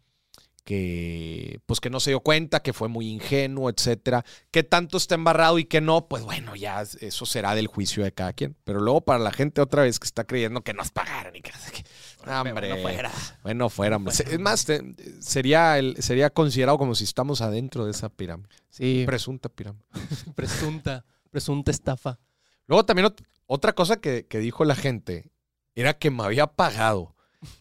que, 0.63 1.59
pues 1.65 1.79
que 1.79 1.89
no 1.89 1.99
se 1.99 2.11
dio 2.11 2.19
cuenta, 2.21 2.61
que 2.61 2.73
fue 2.73 2.87
muy 2.87 3.07
ingenuo, 3.09 3.69
etcétera. 3.69 4.23
Que 4.51 4.63
tanto 4.63 4.97
está 4.97 5.15
embarrado 5.15 5.59
y 5.59 5.65
que 5.65 5.81
no, 5.81 6.07
pues 6.07 6.23
bueno, 6.23 6.55
ya 6.55 6.81
eso 6.81 7.25
será 7.25 7.55
del 7.55 7.67
juicio 7.67 8.03
de 8.03 8.11
cada 8.13 8.33
quien. 8.33 8.55
Pero 8.63 8.79
luego 8.79 9.01
para 9.01 9.19
la 9.19 9.31
gente 9.31 9.61
otra 9.61 9.83
vez 9.83 9.99
que 9.99 10.05
está 10.05 10.23
creyendo 10.25 10.61
que 10.61 10.73
nos 10.73 10.91
pagaron 10.91 11.35
y 11.35 11.41
que... 11.41 11.51
que- 11.51 11.83
hombre, 12.31 12.53
Bueno, 12.53 12.77
fuera. 12.81 13.11
bueno, 13.43 13.69
fuera, 13.69 13.95
hombre. 13.95 14.13
Es 14.13 14.39
más, 14.39 14.65
te- 14.65 14.81
sería, 15.21 15.77
el, 15.79 15.95
sería 16.01 16.29
considerado 16.29 16.77
como 16.77 16.93
si 16.95 17.03
estamos 17.03 17.41
adentro 17.41 17.85
de 17.85 17.91
esa 17.91 18.09
pirámide. 18.09 18.49
Sí, 18.69 19.03
Presunta 19.07 19.49
pirámide. 19.49 19.83
presunta, 20.35 21.03
presunta 21.31 21.71
estafa. 21.71 22.19
Luego 22.67 22.85
también 22.85 23.07
ot- 23.07 23.25
otra 23.47 23.73
cosa 23.73 23.97
que, 23.97 24.27
que 24.27 24.37
dijo 24.39 24.63
la 24.65 24.75
gente 24.75 25.31
era 25.75 25.93
que 25.97 26.11
me 26.11 26.23
había 26.23 26.47
pagado 26.47 27.15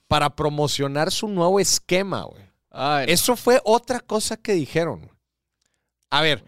para 0.08 0.36
promocionar 0.36 1.10
su 1.10 1.26
nuevo 1.28 1.58
esquema, 1.58 2.24
güey. 2.24 2.49
Ay, 2.70 3.06
Eso 3.08 3.36
fue 3.36 3.60
otra 3.64 4.00
cosa 4.00 4.36
que 4.36 4.52
dijeron. 4.52 5.10
A 6.10 6.22
ver, 6.22 6.44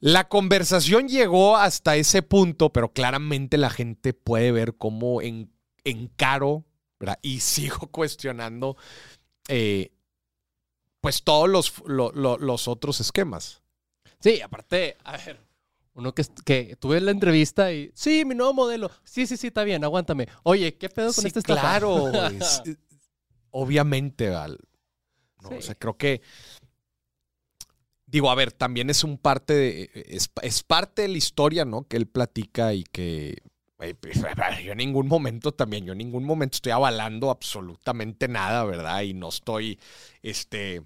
la 0.00 0.28
conversación 0.28 1.08
llegó 1.08 1.56
hasta 1.56 1.96
ese 1.96 2.22
punto, 2.22 2.72
pero 2.72 2.92
claramente 2.92 3.56
la 3.56 3.70
gente 3.70 4.14
puede 4.14 4.50
ver 4.52 4.76
cómo 4.76 5.22
en, 5.22 5.52
encaro, 5.84 6.64
¿verdad? 6.98 7.18
Y 7.22 7.40
sigo 7.40 7.86
cuestionando, 7.90 8.76
eh, 9.48 9.92
pues 11.00 11.22
todos 11.24 11.48
los, 11.48 11.72
lo- 11.86 12.12
lo- 12.12 12.38
los 12.38 12.68
otros 12.68 13.00
esquemas. 13.00 13.62
Sí, 14.20 14.40
aparte, 14.40 14.96
a 15.04 15.16
ver, 15.16 15.40
uno 15.94 16.14
que, 16.14 16.24
que 16.44 16.76
tuve 16.76 17.00
la 17.00 17.10
entrevista 17.10 17.72
y, 17.72 17.90
sí, 17.94 18.24
mi 18.24 18.34
nuevo 18.34 18.54
modelo. 18.54 18.90
Sí, 19.04 19.26
sí, 19.26 19.36
sí, 19.36 19.48
está 19.48 19.64
bien, 19.64 19.82
aguántame. 19.84 20.28
Oye, 20.44 20.76
¿qué 20.78 20.88
pedo 20.88 21.12
con 21.12 21.24
Sí, 21.24 21.28
estafa? 21.28 21.42
claro, 21.42 22.12
Obviamente, 23.50 24.30
Val. 24.30 24.58
No, 25.42 25.48
Sí. 25.50 25.54
O 25.56 25.62
sea, 25.62 25.74
creo 25.74 25.96
que. 25.96 26.22
Digo, 28.06 28.30
a 28.30 28.34
ver, 28.34 28.52
también 28.52 28.90
es 28.90 29.04
un 29.04 29.16
parte 29.18 29.54
de. 29.54 29.90
Es, 30.08 30.30
es 30.42 30.62
parte 30.62 31.02
de 31.02 31.08
la 31.08 31.18
historia, 31.18 31.64
¿no? 31.64 31.84
Que 31.88 31.96
él 31.96 32.06
platica 32.06 32.74
y 32.74 32.84
que. 32.84 33.38
pues, 33.76 33.96
Yo 34.64 34.72
en 34.72 34.78
ningún 34.78 35.08
momento 35.08 35.52
también, 35.52 35.84
yo 35.86 35.92
en 35.92 35.98
ningún 35.98 36.24
momento 36.24 36.56
estoy 36.56 36.72
avalando 36.72 37.30
absolutamente 37.30 38.28
nada, 38.28 38.64
¿verdad? 38.64 39.02
Y 39.02 39.14
no 39.14 39.28
estoy. 39.28 39.78
Este. 40.22 40.82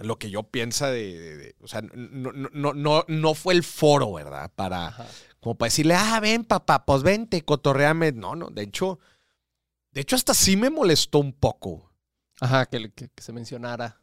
Lo 0.00 0.18
que 0.18 0.30
yo 0.30 0.42
piensa 0.44 0.90
de. 0.90 1.18
de- 1.18 1.36
de- 1.36 1.54
o 1.60 1.68
sea, 1.68 1.82
no, 1.82 2.32
no, 2.32 2.48
no, 2.52 2.72
no, 2.72 3.04
no 3.06 3.34
fue 3.34 3.54
el 3.54 3.62
foro, 3.62 4.12
¿verdad? 4.14 4.50
Para 4.56 4.88
Ajá. 4.88 5.06
como 5.38 5.54
para 5.56 5.68
decirle, 5.68 5.94
ah, 5.94 6.18
ven, 6.18 6.44
papá, 6.44 6.84
pues 6.86 7.02
vente, 7.02 7.42
cotorreame. 7.44 8.10
No, 8.12 8.34
no, 8.34 8.48
de 8.48 8.62
hecho, 8.62 8.98
de 9.92 10.00
hecho, 10.00 10.16
hasta 10.16 10.32
sí 10.34 10.56
me 10.56 10.70
molestó 10.70 11.18
un 11.18 11.34
poco. 11.34 11.91
Ajá, 12.42 12.66
que, 12.66 12.90
que- 12.90 13.08
que 13.08 13.22
se 13.22 13.32
mencionara. 13.32 14.00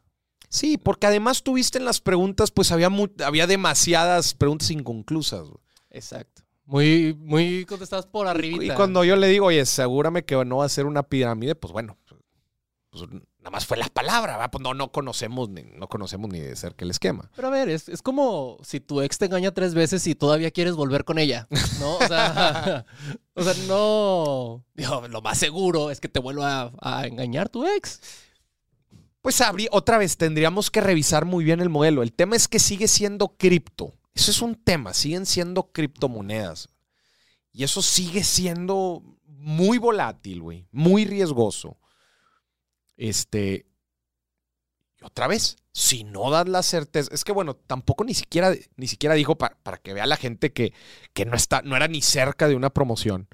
Sí, 0.48 0.78
porque 0.78 1.06
además 1.06 1.42
tuviste 1.42 1.78
en 1.78 1.84
las 1.84 2.00
preguntas, 2.00 2.50
pues 2.50 2.72
había, 2.72 2.88
mu- 2.88 3.08
había 3.24 3.46
demasiadas 3.46 4.34
preguntas 4.34 4.70
inconclusas. 4.70 5.42
güey. 5.42 5.60
Exacto. 5.90 6.42
Muy, 6.64 7.14
muy 7.18 7.64
contestadas 7.66 8.06
por 8.06 8.26
arribita. 8.26 8.64
Y 8.64 8.70
cuando 8.76 9.04
yo 9.04 9.16
le 9.16 9.26
digo, 9.28 9.46
oye, 9.46 9.60
asegúrame 9.60 10.24
que 10.24 10.42
no 10.44 10.58
va 10.58 10.64
a 10.64 10.68
ser 10.68 10.86
una 10.86 11.02
pirámide, 11.02 11.54
pues 11.54 11.72
bueno, 11.72 11.98
pues 12.90 13.04
nada 13.38 13.50
más 13.50 13.66
fue 13.66 13.76
la 13.76 13.88
palabra, 13.88 14.36
¿va? 14.36 14.50
Pues 14.50 14.62
no, 14.62 14.74
no 14.74 14.90
conocemos 14.92 15.48
ni, 15.48 15.62
no 15.62 15.88
conocemos 15.88 16.30
ni 16.30 16.40
de 16.40 16.54
cerca 16.56 16.84
el 16.84 16.90
esquema. 16.90 17.30
Pero 17.36 17.48
a 17.48 17.50
ver, 17.50 17.68
es, 17.68 17.88
es 17.88 18.02
como 18.02 18.58
si 18.62 18.80
tu 18.80 19.00
ex 19.02 19.18
te 19.18 19.26
engaña 19.26 19.52
tres 19.52 19.74
veces 19.74 20.06
y 20.06 20.14
todavía 20.14 20.50
quieres 20.50 20.74
volver 20.74 21.04
con 21.04 21.18
ella, 21.18 21.46
¿no? 21.80 21.96
O 21.96 22.06
sea, 22.08 22.84
o 23.34 23.42
sea 23.42 23.54
no... 23.68 24.64
Digo, 24.74 25.06
lo 25.08 25.22
más 25.22 25.38
seguro 25.38 25.90
es 25.90 26.00
que 26.00 26.08
te 26.08 26.18
vuelva 26.20 26.72
a, 26.80 26.98
a 27.00 27.06
engañar 27.06 27.48
tu 27.48 27.66
ex. 27.66 28.00
Pues 29.22 29.40
habría, 29.40 29.68
otra 29.72 29.98
vez 29.98 30.16
tendríamos 30.16 30.70
que 30.70 30.80
revisar 30.80 31.24
muy 31.24 31.44
bien 31.44 31.60
el 31.60 31.68
modelo. 31.68 32.02
El 32.02 32.12
tema 32.12 32.36
es 32.36 32.48
que 32.48 32.58
sigue 32.58 32.88
siendo 32.88 33.36
cripto. 33.36 33.94
Eso 34.14 34.30
es 34.30 34.40
un 34.42 34.54
tema, 34.54 34.94
siguen 34.94 35.26
siendo 35.26 35.70
criptomonedas. 35.72 36.68
Y 37.52 37.64
eso 37.64 37.82
sigue 37.82 38.24
siendo 38.24 39.02
muy 39.26 39.78
volátil, 39.78 40.40
güey, 40.42 40.66
muy 40.72 41.04
riesgoso. 41.04 41.78
Este, 42.96 43.66
y 45.00 45.04
otra 45.04 45.26
vez, 45.26 45.56
si 45.72 46.04
no 46.04 46.30
das 46.30 46.48
la 46.48 46.62
certeza, 46.62 47.12
es 47.14 47.24
que 47.24 47.32
bueno, 47.32 47.54
tampoco 47.54 48.04
ni 48.04 48.14
siquiera, 48.14 48.54
ni 48.76 48.86
siquiera 48.86 49.14
dijo 49.14 49.36
pa- 49.36 49.56
para 49.62 49.78
que 49.78 49.94
vea 49.94 50.06
la 50.06 50.16
gente 50.16 50.52
que, 50.52 50.72
que 51.12 51.24
no, 51.24 51.34
está, 51.36 51.62
no 51.62 51.76
era 51.76 51.88
ni 51.88 52.02
cerca 52.02 52.48
de 52.48 52.56
una 52.56 52.70
promoción. 52.70 53.28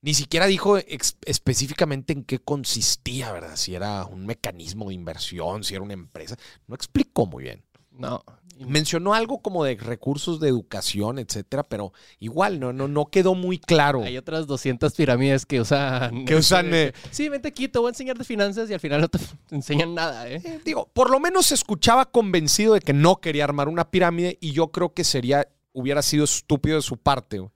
Ni 0.00 0.14
siquiera 0.14 0.46
dijo 0.46 0.78
específicamente 0.78 2.12
en 2.12 2.22
qué 2.22 2.38
consistía, 2.38 3.32
¿verdad? 3.32 3.56
Si 3.56 3.74
era 3.74 4.04
un 4.04 4.26
mecanismo 4.26 4.88
de 4.88 4.94
inversión, 4.94 5.64
si 5.64 5.74
era 5.74 5.82
una 5.82 5.94
empresa. 5.94 6.36
No 6.68 6.76
explicó 6.76 7.26
muy 7.26 7.44
bien. 7.44 7.64
No. 7.90 8.24
Mencionó 8.60 9.14
algo 9.14 9.40
como 9.40 9.64
de 9.64 9.76
recursos 9.76 10.40
de 10.40 10.48
educación, 10.48 11.18
etcétera, 11.18 11.62
pero 11.62 11.92
igual 12.18 12.58
no, 12.58 12.72
no, 12.72 12.88
no 12.88 13.06
quedó 13.06 13.34
muy 13.34 13.58
claro. 13.58 14.02
Hay 14.02 14.16
otras 14.16 14.46
200 14.46 14.94
pirámides 14.94 15.46
que 15.46 15.60
usan. 15.60 16.24
Que 16.24 16.34
usan, 16.36 16.70
eh, 16.74 16.92
Sí, 17.10 17.28
vente 17.28 17.48
aquí, 17.48 17.68
te 17.68 17.78
voy 17.78 17.88
a 17.88 17.90
enseñar 17.90 18.18
de 18.18 18.24
finanzas 18.24 18.70
y 18.70 18.74
al 18.74 18.80
final 18.80 19.00
no 19.00 19.08
te 19.08 19.18
enseñan 19.50 19.94
nada, 19.94 20.28
¿eh? 20.28 20.40
Eh, 20.44 20.60
digo, 20.64 20.88
por 20.92 21.10
lo 21.10 21.20
menos 21.20 21.46
se 21.46 21.54
escuchaba 21.54 22.06
convencido 22.06 22.74
de 22.74 22.80
que 22.80 22.92
no 22.92 23.20
quería 23.20 23.44
armar 23.44 23.68
una 23.68 23.90
pirámide 23.90 24.38
y 24.40 24.52
yo 24.52 24.68
creo 24.68 24.92
que 24.92 25.04
sería, 25.04 25.48
hubiera 25.72 26.02
sido 26.02 26.24
estúpido 26.24 26.76
de 26.76 26.82
su 26.82 26.96
parte 26.96 27.38
güey, 27.38 27.50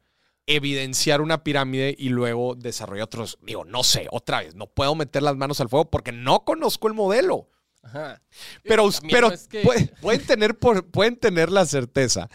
evidenciar 0.46 1.20
una 1.20 1.44
pirámide 1.44 1.94
y 1.98 2.08
luego 2.08 2.54
desarrollar 2.54 3.04
otros. 3.04 3.38
Digo, 3.42 3.64
no 3.64 3.82
sé, 3.84 4.06
otra 4.10 4.40
vez, 4.40 4.54
no 4.54 4.66
puedo 4.66 4.94
meter 4.94 5.22
las 5.22 5.36
manos 5.36 5.60
al 5.60 5.68
fuego 5.68 5.90
porque 5.90 6.12
no 6.12 6.44
conozco 6.44 6.88
el 6.88 6.94
modelo. 6.94 7.48
Ajá. 7.82 8.22
Pero, 8.64 8.90
También 8.90 9.10
pero 9.12 9.28
no 9.28 9.34
es 9.34 9.48
que- 9.48 9.62
puede- 9.62 9.86
pueden, 10.00 10.26
tener 10.26 10.58
por- 10.58 10.86
pueden 10.90 11.16
tener 11.16 11.50
la 11.50 11.66
certeza 11.66 12.28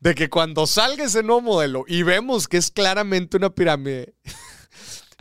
de 0.00 0.14
que 0.14 0.28
cuando 0.30 0.66
salga 0.66 1.04
ese 1.04 1.22
nuevo 1.22 1.40
modelo 1.42 1.84
y 1.86 2.02
vemos 2.02 2.48
que 2.48 2.56
es 2.56 2.70
claramente 2.70 3.36
una 3.36 3.50
pirámide, 3.50 4.14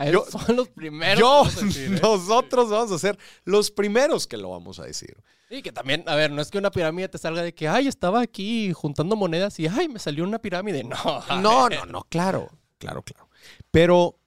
yo- 0.06 0.26
son 0.30 0.56
los 0.56 0.70
primeros. 0.70 1.20
yo, 1.20 1.44
que 1.44 1.50
vamos 1.50 1.58
a 1.58 1.66
decir, 1.66 1.94
¿eh? 1.94 2.00
nosotros 2.02 2.70
vamos 2.70 2.92
a 2.92 3.00
ser 3.00 3.18
los 3.46 3.72
primeros 3.72 4.28
que 4.28 4.38
lo 4.38 4.50
vamos 4.52 4.80
a 4.80 4.84
decir. 4.86 5.16
Y 5.52 5.62
que 5.64 5.72
también, 5.72 6.04
a 6.08 6.16
ver, 6.16 6.30
no 6.32 6.42
es 6.42 6.52
que 6.52 6.60
una 6.60 6.70
pirámide 6.70 7.10
te 7.10 7.18
salga 7.18 7.42
de 7.42 7.54
que, 7.56 7.68
ay, 7.68 7.88
estaba 7.88 8.22
aquí 8.22 8.72
juntando 8.74 9.16
monedas 9.16 9.60
y, 9.60 9.66
ay, 9.68 9.88
me 9.90 9.98
salió 10.00 10.24
una 10.24 10.40
pirámide. 10.40 10.84
No. 10.90 11.42
No, 11.42 11.70
no, 11.70 11.86
no, 11.86 12.04
claro, 12.10 12.50
claro, 12.78 13.02
claro. 13.02 13.28
Pero, 13.72 14.20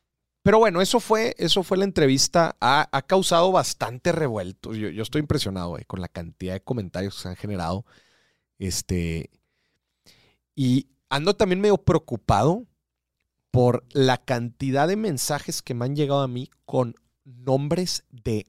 pero 0.43 0.59
bueno, 0.59 0.81
eso 0.83 0.99
fue, 0.99 1.35
eso 1.39 1.63
fue 1.63 1.79
la 1.79 1.85
entrevista. 1.85 2.57
Ha, 2.61 2.89
ha 2.91 3.03
causado 3.03 3.53
bastante 3.53 4.11
revuelto. 4.11 4.75
Yo, 4.75 4.89
yo 4.89 5.03
estoy 5.05 5.21
impresionado 5.21 5.79
eh, 5.79 5.85
con 5.87 6.01
la 6.01 6.09
cantidad 6.09 6.55
de 6.55 6.61
comentarios 6.63 7.15
que 7.15 7.23
se 7.23 7.29
han 7.29 7.37
generado. 7.37 7.85
Este. 8.59 9.31
Y 10.57 10.89
ando 11.09 11.35
también 11.35 11.61
medio 11.61 11.79
preocupado 11.79 12.67
por 13.53 13.85
la 13.91 14.17
cantidad 14.19 14.89
de 14.89 14.97
mensajes 14.97 15.63
que 15.63 15.75
me 15.75 15.85
han 15.85 15.95
llegado 15.95 16.23
a 16.23 16.29
mí 16.29 16.51
con 16.65 16.97
nombres 17.25 18.03
de 18.11 18.47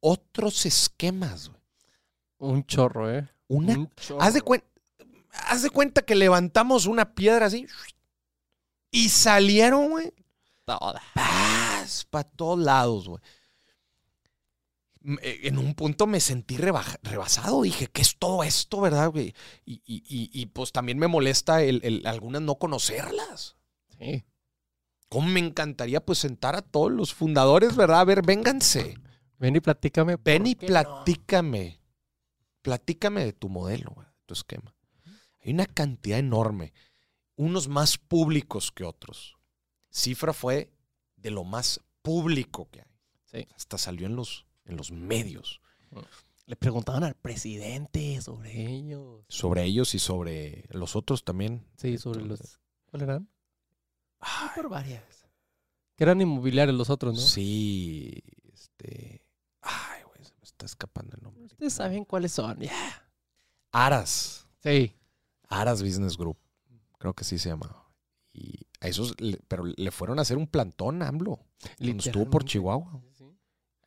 otros 0.00 0.66
esquemas. 0.66 1.50
güey. 1.50 1.60
Un 2.38 2.64
chorro, 2.66 3.14
¿eh? 3.14 3.28
Una 3.48 3.74
Un 3.74 3.90
chorro. 3.94 4.20
Haz 4.22 4.34
de, 4.34 4.42
cuen- 4.42 4.64
haz 5.32 5.62
de 5.62 5.70
cuenta 5.70 6.02
que 6.02 6.14
levantamos 6.16 6.86
una 6.86 7.14
piedra 7.14 7.46
así 7.46 7.66
y 8.90 9.10
salieron, 9.10 9.90
güey, 9.90 10.12
Toda. 10.64 11.00
para 12.10 12.24
todos 12.24 12.58
lados, 12.58 13.08
güey. 13.08 13.20
En 15.22 15.58
un 15.58 15.74
punto 15.74 16.08
me 16.08 16.18
sentí 16.18 16.56
rebaja- 16.56 16.98
rebasado. 17.02 17.62
Dije, 17.62 17.86
¿qué 17.86 18.02
es 18.02 18.16
todo 18.18 18.42
esto, 18.42 18.80
verdad, 18.80 19.10
güey? 19.10 19.34
Y, 19.64 19.74
y- 19.84 20.02
y- 20.08 20.30
y, 20.32 20.46
pues 20.46 20.72
también 20.72 20.98
me 20.98 21.06
molesta 21.06 21.62
el, 21.62 21.80
el- 21.84 22.06
algunas 22.06 22.42
no 22.42 22.56
conocerlas. 22.56 23.54
Sí. 24.00 24.24
¿Cómo 25.08 25.28
me 25.28 25.40
encantaría 25.40 26.04
pues 26.04 26.18
sentar 26.18 26.56
a 26.56 26.62
todos 26.62 26.90
los 26.90 27.14
fundadores, 27.14 27.76
verdad? 27.76 28.00
A 28.00 28.04
ver, 28.04 28.22
vénganse. 28.22 28.98
Ven 29.38 29.56
y 29.56 29.60
platícame. 29.60 30.16
Ven 30.22 30.42
¿por 30.42 30.48
y 30.48 30.54
no? 30.54 30.66
platícame. 30.66 31.80
Platícame 32.62 33.24
de 33.24 33.32
tu 33.32 33.48
modelo, 33.48 33.94
de 33.98 34.06
tu 34.26 34.34
esquema. 34.34 34.74
Hay 35.40 35.52
una 35.52 35.66
cantidad 35.66 36.18
enorme. 36.18 36.72
Unos 37.36 37.68
más 37.68 37.98
públicos 37.98 38.72
que 38.72 38.84
otros. 38.84 39.36
Cifra 39.90 40.32
fue 40.32 40.72
de 41.16 41.30
lo 41.30 41.44
más 41.44 41.80
público 42.02 42.68
que 42.70 42.80
hay. 42.80 42.86
Sí. 43.24 43.48
Hasta 43.54 43.78
salió 43.78 44.06
en 44.06 44.16
los, 44.16 44.46
en 44.64 44.76
los 44.76 44.90
medios. 44.90 45.60
Le 46.46 46.56
preguntaban 46.56 47.04
al 47.04 47.14
presidente 47.14 48.20
sobre 48.22 48.66
ellos. 48.66 49.24
Sobre 49.28 49.64
ellos 49.64 49.94
y 49.94 49.98
sobre 49.98 50.64
los 50.70 50.96
otros 50.96 51.24
también. 51.24 51.64
Sí, 51.76 51.98
sobre 51.98 52.24
los. 52.24 52.60
¿Cuáles 52.86 53.08
eran? 53.08 53.28
Ay, 54.20 54.48
Por 54.54 54.68
varias. 54.68 55.02
Que 55.96 56.04
eran 56.04 56.20
inmobiliarios 56.20 56.76
los 56.76 56.90
otros, 56.90 57.14
¿no? 57.14 57.20
Sí, 57.20 58.22
este... 58.52 59.24
Ay, 59.62 60.02
güey, 60.04 60.24
se 60.24 60.34
me 60.34 60.44
está 60.44 60.66
escapando 60.66 61.16
el 61.16 61.22
nombre. 61.22 61.44
Ustedes 61.44 61.72
saben 61.72 62.04
cuáles 62.04 62.32
son, 62.32 62.58
ya. 62.60 63.08
Aras. 63.72 64.46
Sí. 64.62 64.94
Aras 65.48 65.82
Business 65.82 66.16
Group. 66.16 66.38
Creo 66.98 67.14
que 67.14 67.24
sí 67.24 67.38
se 67.38 67.48
llama. 67.48 67.84
Y 68.32 68.66
a 68.80 68.88
esos, 68.88 69.18
le- 69.20 69.38
pero 69.48 69.64
le 69.64 69.90
fueron 69.90 70.18
a 70.18 70.22
hacer 70.22 70.36
un 70.36 70.46
plantón 70.46 71.02
a 71.02 71.08
AMLO. 71.08 71.38
Cuando 71.78 72.02
estuvo 72.04 72.28
por. 72.28 72.44
Chihuahua. 72.44 73.00
Sí. 73.16 73.24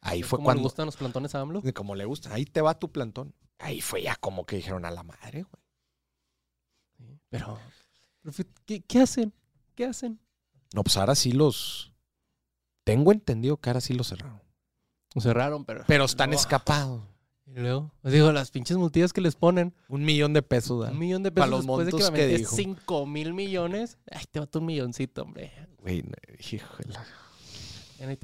Ahí 0.01 0.23
fue 0.23 0.37
¿Cómo 0.37 0.43
le 0.43 0.45
cuando. 0.55 0.63
gustan 0.63 0.85
los 0.87 0.97
plantones 0.97 1.35
a 1.35 1.41
AMLO? 1.41 1.61
Como 1.75 1.93
le 1.95 2.05
gusta. 2.05 2.33
Ahí 2.33 2.45
te 2.45 2.61
va 2.61 2.79
tu 2.79 2.91
plantón. 2.91 3.35
Ahí 3.59 3.81
fue 3.81 4.01
ya 4.01 4.15
como 4.15 4.45
que 4.45 4.55
dijeron 4.55 4.85
a 4.85 4.91
la 4.91 5.03
madre, 5.03 5.43
güey. 5.43 7.17
Pero, 7.29 7.59
pero 8.21 8.33
fí- 8.33 8.47
¿qué, 8.65 8.81
qué 8.81 9.01
hacen? 9.01 9.33
¿Qué 9.79 9.85
hacen? 9.85 10.19
No, 10.73 10.83
pues 10.83 10.97
ahora 10.97 11.15
sí 11.15 11.31
los. 11.31 11.93
Tengo 12.83 13.13
entendido 13.13 13.55
que 13.55 13.69
ahora 13.69 13.79
sí 13.79 13.93
los 13.93 14.09
cerraron. 14.09 14.41
Lo 15.15 15.21
cerraron, 15.21 15.63
pero. 15.63 15.85
Pero 15.87 16.03
están 16.03 16.29
No. 16.31 16.35
escapados. 16.35 17.01
Y 17.45 17.51
luego, 17.61 17.89
os 18.03 18.11
digo, 18.11 18.29
las 18.33 18.51
pinches 18.51 18.75
multillas 18.75 19.13
que 19.13 19.21
les 19.21 19.37
ponen. 19.37 19.73
Un 19.87 20.03
millón 20.03 20.33
de 20.33 20.41
pesos. 20.41 20.89
Un 20.91 20.99
millón 20.99 21.23
de 21.23 21.31
pesos 21.31 21.49
los 21.49 21.59
después 21.61 21.85
de 21.85 21.91
que 21.93 22.11
me 22.11 22.17
que 22.17 22.27
dijo. 22.39 22.53
5 22.57 23.05
mil 23.05 23.33
millones. 23.33 23.97
Ay, 24.11 24.25
te 24.29 24.41
va 24.41 24.49
un 24.53 24.65
milloncito, 24.65 25.21
hombre. 25.21 25.53
Güey, 25.77 26.03
híjole. 26.51 26.93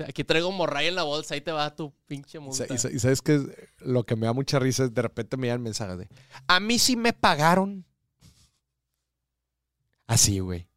Aquí 0.09 0.25
traigo 0.25 0.51
morray 0.51 0.87
en 0.87 0.95
la 0.95 1.03
bolsa, 1.03 1.35
ahí 1.35 1.41
te 1.41 1.53
va 1.53 1.73
tu 1.73 1.93
pinche 2.05 2.37
multa. 2.37 2.65
y 2.73 2.99
sabes 2.99 3.21
que 3.21 3.69
lo 3.79 4.03
que 4.03 4.17
me 4.17 4.25
da 4.25 4.33
mucha 4.33 4.59
risa 4.59 4.83
es 4.83 4.93
de 4.93 5.01
repente 5.01 5.37
me 5.37 5.47
llegan 5.47 5.61
mensajes 5.63 5.99
de. 5.99 6.09
A 6.47 6.59
mí 6.59 6.79
sí 6.79 6.97
me 6.97 7.13
pagaron. 7.13 7.85
Así, 10.05 10.39
güey. 10.39 10.67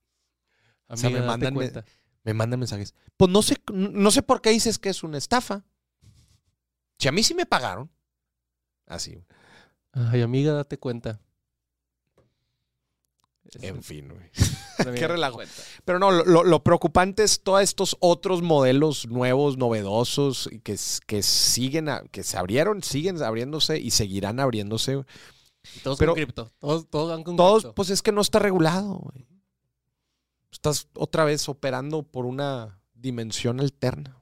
A 0.88 0.94
o 0.94 0.96
sea, 0.96 1.10
me 1.10 1.20
mandan 1.22 1.54
me- 1.54 2.34
mandan 2.34 2.58
mensajes. 2.60 2.94
Pues 3.16 3.30
no 3.30 3.42
sé, 3.42 3.56
no 3.72 4.10
sé 4.10 4.22
por 4.22 4.40
qué 4.42 4.50
dices 4.50 4.78
que 4.78 4.88
es 4.90 5.02
una 5.02 5.18
estafa. 5.18 5.64
Si 6.98 7.08
a 7.08 7.12
mí 7.12 7.22
sí 7.22 7.34
me 7.34 7.46
pagaron. 7.46 7.90
Así. 8.86 9.22
Ay, 9.92 10.22
amiga, 10.22 10.52
date 10.52 10.78
cuenta. 10.78 11.20
En 13.62 13.82
fin, 13.82 14.08
güey. 14.08 14.30
Amiga, 14.78 14.94
qué 14.94 15.08
relajo. 15.08 15.40
Pero 15.84 15.98
no, 15.98 16.10
lo- 16.12 16.44
lo, 16.44 16.62
preocupante 16.62 17.22
es 17.24 17.42
todos 17.42 17.62
estos 17.62 17.96
otros 18.00 18.42
modelos 18.42 19.06
nuevos, 19.08 19.56
novedosos, 19.56 20.50
que, 20.62 20.78
que 21.06 21.22
siguen, 21.22 21.88
a- 21.88 22.02
que 22.10 22.22
se 22.22 22.36
abrieron, 22.36 22.82
siguen 22.82 23.20
abriéndose 23.22 23.78
y 23.78 23.90
seguirán 23.90 24.38
abriéndose. 24.38 25.02
Todos 25.82 25.98
Pero- 25.98 26.12
con 26.12 26.22
cripto. 26.22 26.50
Todos, 26.58 26.88
todos 26.90 27.10
van 27.10 27.24
con 27.24 27.36
Todos, 27.36 27.62
cripto. 27.62 27.74
pues 27.74 27.90
es 27.90 28.02
que 28.02 28.12
no 28.12 28.20
está 28.20 28.38
regulado, 28.38 28.96
güey. 28.98 29.26
Estás 30.58 30.88
otra 30.94 31.24
vez 31.24 31.48
operando 31.48 32.02
por 32.02 32.26
una 32.26 32.80
dimensión 32.92 33.60
alterna. 33.60 34.20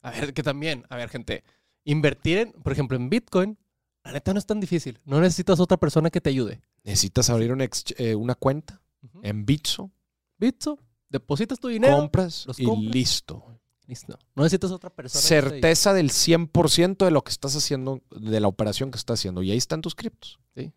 A 0.00 0.10
ver, 0.10 0.32
que 0.32 0.42
también, 0.42 0.86
a 0.88 0.96
ver, 0.96 1.10
gente, 1.10 1.44
invertir 1.84 2.38
en, 2.38 2.52
por 2.52 2.72
ejemplo, 2.72 2.96
en 2.96 3.10
Bitcoin, 3.10 3.58
la 4.02 4.12
neta 4.12 4.32
no 4.32 4.38
es 4.38 4.46
tan 4.46 4.58
difícil. 4.58 4.98
No 5.04 5.20
necesitas 5.20 5.60
otra 5.60 5.76
persona 5.76 6.08
que 6.08 6.22
te 6.22 6.30
ayude. 6.30 6.62
Necesitas 6.82 7.28
abrir 7.28 7.52
una, 7.52 7.68
eh, 7.98 8.14
una 8.14 8.34
cuenta 8.34 8.80
en 9.22 9.44
Bitso, 9.44 9.90
Bitso, 10.38 10.78
depositas 11.10 11.60
tu 11.60 11.68
dinero. 11.68 11.94
compras 11.94 12.46
los 12.46 12.58
y 12.58 12.64
listo. 12.64 13.44
Listo. 13.86 14.18
No 14.34 14.44
necesitas 14.44 14.70
otra 14.70 14.88
persona. 14.88 15.20
Certeza 15.20 15.92
del 15.92 16.10
100% 16.10 17.04
de 17.04 17.10
lo 17.10 17.22
que 17.22 17.32
estás 17.32 17.54
haciendo, 17.54 18.00
de 18.10 18.40
la 18.40 18.48
operación 18.48 18.90
que 18.90 18.96
estás 18.96 19.20
haciendo. 19.20 19.42
Y 19.42 19.50
ahí 19.50 19.58
están 19.58 19.82
tus 19.82 19.94
criptos. 19.94 20.40
Sí. 20.54 20.72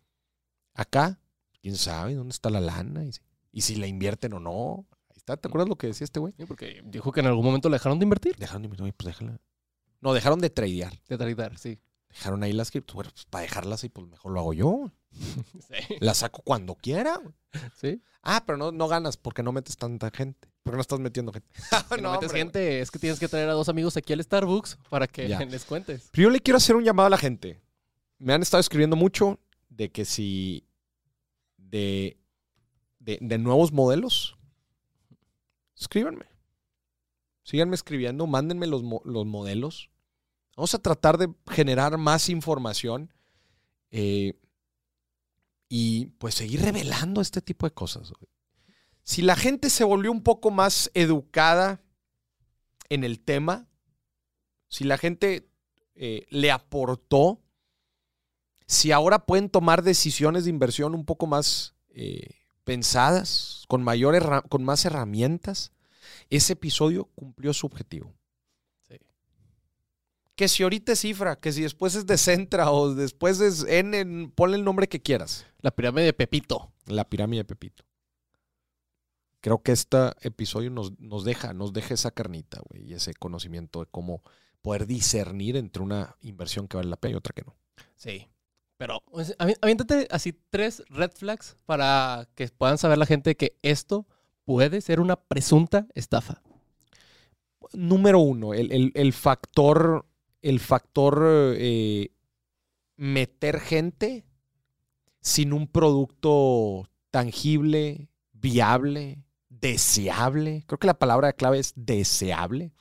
Acá, 0.74 1.18
quién 1.62 1.76
sabe 1.76 2.16
dónde 2.16 2.32
está 2.32 2.50
la 2.50 2.60
lana 2.60 3.06
y 3.06 3.12
si, 3.12 3.20
y 3.50 3.60
si 3.62 3.76
la 3.76 3.86
invierten 3.86 4.34
o 4.34 4.40
no. 4.40 4.86
¿Te 5.36 5.48
acuerdas 5.48 5.68
lo 5.68 5.76
que 5.76 5.88
decía 5.88 6.04
este 6.04 6.20
güey? 6.20 6.32
Sí, 6.36 6.44
porque 6.46 6.82
dijo 6.84 7.12
que 7.12 7.20
en 7.20 7.26
algún 7.26 7.44
momento 7.44 7.68
le 7.68 7.74
dejaron 7.76 7.98
de 7.98 8.04
invertir. 8.04 8.36
Dejaron 8.36 8.62
de 8.62 8.66
invertir, 8.66 8.94
pues 8.94 9.06
déjala. 9.06 9.40
No, 10.00 10.12
dejaron 10.14 10.40
de 10.40 10.50
tradear. 10.50 10.92
De 11.08 11.18
tradear, 11.18 11.58
sí. 11.58 11.78
Dejaron 12.08 12.42
ahí 12.42 12.52
las 12.52 12.70
criptos. 12.70 12.94
Bueno, 12.94 13.10
pues 13.12 13.24
para 13.26 13.42
dejarlas 13.42 13.82
ahí, 13.84 13.88
pues 13.90 14.06
mejor 14.08 14.32
lo 14.32 14.40
hago 14.40 14.52
yo. 14.52 14.90
Sí. 15.68 15.96
Las 16.00 16.18
saco 16.18 16.42
cuando 16.42 16.74
quiera. 16.76 17.20
sí. 17.80 18.00
Ah, 18.22 18.42
pero 18.46 18.58
no, 18.58 18.70
no 18.72 18.86
ganas 18.88 19.16
porque 19.16 19.42
no 19.42 19.50
metes 19.52 19.76
tanta 19.76 20.10
gente. 20.10 20.48
Porque 20.62 20.76
no 20.76 20.80
estás 20.82 21.00
metiendo 21.00 21.32
gente. 21.32 21.48
No, 22.02 22.12
metes 22.12 22.28
hombre, 22.28 22.38
gente, 22.38 22.80
es 22.80 22.90
que 22.90 22.98
tienes 22.98 23.18
que 23.18 23.28
traer 23.28 23.48
a 23.48 23.52
dos 23.54 23.68
amigos 23.68 23.96
aquí 23.96 24.12
al 24.12 24.22
Starbucks 24.22 24.78
para 24.88 25.06
que 25.06 25.28
Ya. 25.28 25.38
les 25.44 25.64
cuentes. 25.64 26.08
Pero 26.12 26.24
yo 26.24 26.30
le 26.30 26.40
quiero 26.40 26.58
hacer 26.58 26.76
un 26.76 26.84
llamado 26.84 27.06
a 27.08 27.10
la 27.10 27.18
gente. 27.18 27.60
Me 28.18 28.32
han 28.34 28.42
estado 28.42 28.60
escribiendo 28.60 28.96
mucho 28.96 29.40
de 29.68 29.90
que 29.90 30.04
si 30.04 30.64
de, 31.56 32.18
de, 32.98 33.18
de 33.20 33.38
nuevos 33.38 33.72
modelos, 33.72 34.36
escríbanme. 35.80 36.26
Síganme 37.42 37.74
escribiendo, 37.74 38.26
mándenme 38.26 38.66
los, 38.66 38.82
los 39.04 39.26
modelos. 39.26 39.90
Vamos 40.56 40.74
a 40.74 40.78
tratar 40.78 41.16
de 41.16 41.32
generar 41.48 41.96
más 41.96 42.28
información 42.28 43.12
eh, 43.90 44.38
y 45.68 46.06
pues 46.18 46.34
seguir 46.34 46.62
revelando 46.62 47.20
este 47.20 47.40
tipo 47.40 47.66
de 47.66 47.72
cosas. 47.72 48.12
Si 49.02 49.22
la 49.22 49.36
gente 49.36 49.70
se 49.70 49.84
volvió 49.84 50.12
un 50.12 50.22
poco 50.22 50.50
más 50.50 50.90
educada 50.94 51.82
en 52.88 53.04
el 53.04 53.20
tema, 53.20 53.68
si 54.68 54.84
la 54.84 54.98
gente 54.98 55.50
eh, 55.94 56.26
le 56.30 56.50
aportó, 56.50 57.40
si 58.66 58.92
ahora 58.92 59.26
pueden 59.26 59.48
tomar 59.48 59.82
decisiones 59.82 60.44
de 60.44 60.50
inversión 60.50 60.94
un 60.94 61.04
poco 61.04 61.26
más 61.26 61.74
eh, 61.88 62.39
pensadas, 62.70 63.64
con, 63.66 63.82
mayor 63.82 64.48
con 64.48 64.62
más 64.62 64.84
herramientas, 64.84 65.72
ese 66.28 66.52
episodio 66.52 67.06
cumplió 67.16 67.52
su 67.52 67.66
objetivo. 67.66 68.14
Sí. 68.88 68.94
Que 70.36 70.46
si 70.46 70.62
ahorita 70.62 70.92
es 70.92 71.00
cifra, 71.00 71.34
que 71.34 71.50
si 71.50 71.62
después 71.62 71.96
es 71.96 72.06
de 72.06 72.16
Centra 72.16 72.70
o 72.70 72.94
después 72.94 73.40
es 73.40 73.64
N, 73.64 73.98
en- 73.98 74.30
ponle 74.30 74.56
el 74.56 74.62
nombre 74.62 74.88
que 74.88 75.02
quieras. 75.02 75.46
La 75.62 75.72
pirámide 75.72 76.04
de 76.04 76.12
Pepito. 76.12 76.72
La 76.86 77.08
pirámide 77.10 77.40
de 77.40 77.44
Pepito. 77.44 77.82
Creo 79.40 79.62
que 79.64 79.72
este 79.72 80.12
episodio 80.20 80.70
nos, 80.70 80.96
nos 81.00 81.24
deja, 81.24 81.52
nos 81.52 81.72
deja 81.72 81.94
esa 81.94 82.12
carnita, 82.12 82.60
güey, 82.68 82.88
y 82.90 82.94
ese 82.94 83.14
conocimiento 83.14 83.80
de 83.80 83.86
cómo 83.90 84.22
poder 84.62 84.86
discernir 84.86 85.56
entre 85.56 85.82
una 85.82 86.14
inversión 86.20 86.68
que 86.68 86.76
vale 86.76 86.88
la 86.90 86.96
pena 87.00 87.14
y 87.14 87.16
otra 87.16 87.32
que 87.34 87.42
no. 87.42 87.56
Sí. 87.96 88.28
Pero 88.80 89.02
avi- 89.38 89.56
aviéntate 89.60 90.08
así 90.10 90.32
tres 90.48 90.82
red 90.88 91.10
flags 91.12 91.54
para 91.66 92.26
que 92.34 92.48
puedan 92.48 92.78
saber 92.78 92.96
la 92.96 93.04
gente 93.04 93.36
que 93.36 93.58
esto 93.60 94.06
puede 94.46 94.80
ser 94.80 95.00
una 95.00 95.16
presunta 95.16 95.86
estafa. 95.94 96.40
Número 97.74 98.20
uno, 98.20 98.54
el, 98.54 98.72
el- 98.72 98.92
el 98.94 99.12
factor, 99.12 100.06
el 100.40 100.60
factor 100.60 101.22
eh, 101.58 102.08
meter 102.96 103.60
gente 103.60 104.24
sin 105.20 105.52
un 105.52 105.66
producto 105.68 106.88
tangible, 107.10 108.08
viable, 108.32 109.26
deseable. 109.50 110.64
Creo 110.66 110.78
que 110.78 110.86
la 110.86 110.98
palabra 110.98 111.34
clave 111.34 111.58
es 111.58 111.74
deseable. 111.76 112.72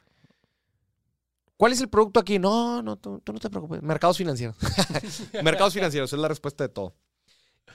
¿Cuál 1.60 1.74
es 1.74 1.82
el 1.82 1.89
producto 1.89 2.22
aquí? 2.22 2.39
No, 2.39 2.82
no, 2.82 2.95
tú, 2.95 3.22
no 3.26 3.38
te 3.38 3.50
preocupes. 3.50 3.84
Mercados 3.84 4.17
financieros. 4.17 4.56
Mercados 5.43 5.74
financieros, 5.74 6.13
es 6.13 6.17
la 6.17 6.30
respuesta 6.30 6.63
de 6.63 6.69
todo. 6.69 6.95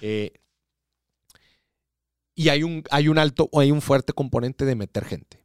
Eh, 0.00 0.32
y 2.34 2.48
hay 2.48 2.62
un, 2.62 2.82
hay 2.90 3.08
un 3.08 3.18
alto 3.18 3.50
o 3.52 3.60
hay 3.60 3.70
un 3.70 3.82
fuerte 3.82 4.14
componente 4.14 4.64
de 4.64 4.74
meter 4.74 5.04
gente. 5.04 5.44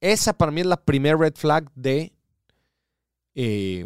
Esa 0.00 0.38
para 0.38 0.52
mí 0.52 0.60
es 0.60 0.68
la 0.68 0.80
primer 0.80 1.16
red 1.16 1.34
flag 1.34 1.68
de, 1.74 2.12
eh, 3.34 3.84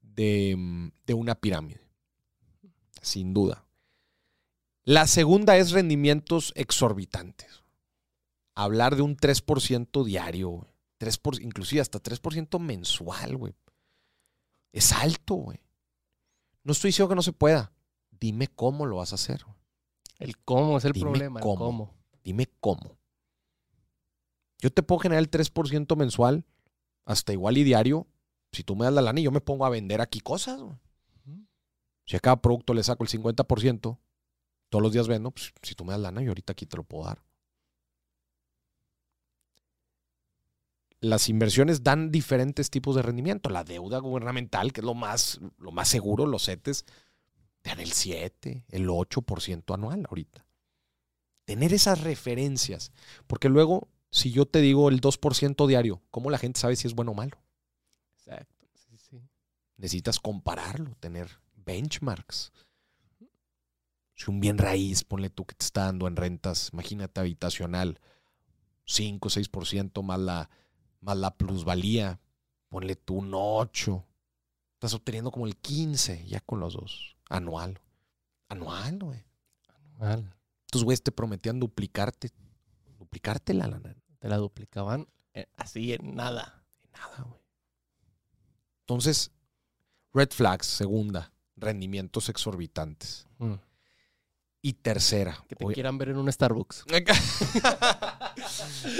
de, 0.00 0.92
de 1.06 1.14
una 1.14 1.34
pirámide. 1.34 1.80
Sin 3.02 3.34
duda. 3.34 3.66
La 4.84 5.08
segunda 5.08 5.56
es 5.56 5.72
rendimientos 5.72 6.52
exorbitantes. 6.54 7.64
Hablar 8.54 8.94
de 8.94 9.02
un 9.02 9.16
3% 9.16 10.04
diario, 10.04 10.69
güey. 11.00 11.10
3%, 11.12 11.42
inclusive 11.42 11.80
hasta 11.80 12.02
3% 12.02 12.58
mensual, 12.58 13.36
güey. 13.36 13.54
Es 14.72 14.92
alto, 14.92 15.34
güey. 15.34 15.60
No 16.62 16.72
estoy 16.72 16.88
diciendo 16.88 17.08
que 17.08 17.14
no 17.16 17.22
se 17.22 17.32
pueda. 17.32 17.72
Dime 18.10 18.48
cómo 18.48 18.86
lo 18.86 18.96
vas 18.96 19.12
a 19.12 19.14
hacer. 19.16 19.42
güey. 19.44 19.56
El 20.18 20.36
cómo 20.38 20.78
es 20.78 20.84
el 20.84 20.92
Dime 20.92 21.04
problema. 21.10 21.40
el 21.40 21.44
cómo. 21.44 21.64
cómo. 21.64 21.94
Dime 22.22 22.46
cómo. 22.60 22.98
Yo 24.58 24.70
te 24.70 24.82
puedo 24.82 24.98
generar 24.98 25.22
el 25.22 25.30
3% 25.30 25.96
mensual, 25.96 26.44
hasta 27.06 27.32
igual 27.32 27.56
y 27.56 27.64
diario. 27.64 28.06
Si 28.52 28.62
tú 28.62 28.76
me 28.76 28.84
das 28.84 28.92
la 28.92 29.00
lana 29.00 29.20
y 29.20 29.22
yo 29.22 29.30
me 29.30 29.40
pongo 29.40 29.64
a 29.64 29.70
vender 29.70 30.00
aquí 30.02 30.20
cosas. 30.20 30.60
güey. 30.60 30.76
Si 32.06 32.16
a 32.16 32.20
cada 32.20 32.42
producto 32.42 32.74
le 32.74 32.82
saco 32.82 33.04
el 33.04 33.08
50%, 33.08 33.98
todos 34.68 34.82
los 34.82 34.92
días 34.92 35.08
vendo, 35.08 35.30
pues 35.30 35.52
si 35.62 35.74
tú 35.74 35.84
me 35.84 35.92
das 35.92 36.00
lana, 36.02 36.20
yo 36.22 36.30
ahorita 36.30 36.52
aquí 36.52 36.66
te 36.66 36.76
lo 36.76 36.82
puedo 36.82 37.04
dar. 37.06 37.22
Las 41.00 41.28
inversiones 41.28 41.82
dan 41.82 42.10
diferentes 42.10 42.68
tipos 42.68 42.94
de 42.94 43.02
rendimiento. 43.02 43.48
La 43.48 43.64
deuda 43.64 43.98
gubernamental, 43.98 44.72
que 44.72 44.80
es 44.80 44.84
lo 44.84 44.94
más, 44.94 45.40
lo 45.58 45.72
más 45.72 45.88
seguro, 45.88 46.26
los 46.26 46.44
CETES, 46.44 46.84
te 47.62 47.70
dan 47.70 47.80
el 47.80 47.92
7, 47.92 48.64
el 48.68 48.88
8% 48.88 49.74
anual 49.74 50.06
ahorita. 50.08 50.44
Tener 51.46 51.72
esas 51.72 52.02
referencias. 52.02 52.92
Porque 53.26 53.48
luego, 53.48 53.88
si 54.10 54.30
yo 54.30 54.46
te 54.46 54.60
digo 54.60 54.88
el 54.90 55.00
2% 55.00 55.66
diario, 55.66 56.02
¿cómo 56.10 56.30
la 56.30 56.38
gente 56.38 56.60
sabe 56.60 56.76
si 56.76 56.86
es 56.86 56.94
bueno 56.94 57.12
o 57.12 57.14
malo? 57.14 57.38
Exacto. 58.16 58.66
Sí, 58.74 58.96
sí. 58.98 59.22
necesitas 59.76 60.18
compararlo, 60.20 60.94
tener 61.00 61.40
benchmarks. 61.54 62.52
Si 64.14 64.30
un 64.30 64.40
bien 64.40 64.58
raíz, 64.58 65.02
ponle 65.04 65.30
tú 65.30 65.46
que 65.46 65.54
te 65.54 65.64
está 65.64 65.86
dando 65.86 66.06
en 66.06 66.16
rentas, 66.16 66.70
imagínate 66.74 67.20
habitacional, 67.20 67.98
5 68.84 69.26
o 69.26 69.30
6% 69.30 70.02
más 70.02 70.20
la, 70.20 70.50
más 71.00 71.16
la 71.16 71.36
plusvalía, 71.36 72.20
ponle 72.68 72.96
tú 72.96 73.16
un 73.16 73.32
8. 73.34 74.04
Estás 74.74 74.94
obteniendo 74.94 75.30
como 75.30 75.46
el 75.46 75.56
15 75.56 76.26
ya 76.26 76.40
con 76.40 76.60
los 76.60 76.74
dos. 76.74 77.16
Anual. 77.28 77.80
Anual, 78.48 78.98
güey. 78.98 79.24
Mal. 79.98 80.34
Estos 80.66 80.84
güeyes 80.84 81.02
te 81.02 81.12
prometían 81.12 81.60
duplicarte. 81.60 82.30
Duplicarte 82.98 83.54
la 83.54 83.66
lana. 83.66 83.94
Te 84.18 84.28
la 84.28 84.36
duplicaban 84.36 85.08
eh, 85.34 85.46
así 85.56 85.92
en 85.92 86.14
nada. 86.14 86.64
Nada, 86.92 87.22
güey. 87.22 87.40
Entonces, 88.80 89.30
red 90.12 90.30
flags, 90.30 90.66
segunda, 90.66 91.32
rendimientos 91.56 92.28
exorbitantes. 92.28 93.26
Mm. 93.38 93.54
Y 94.62 94.74
tercera. 94.74 95.42
Que 95.48 95.56
te 95.56 95.64
oye- 95.64 95.74
quieran 95.74 95.96
ver 95.96 96.10
en 96.10 96.18
un 96.18 96.30
Starbucks. 96.30 96.84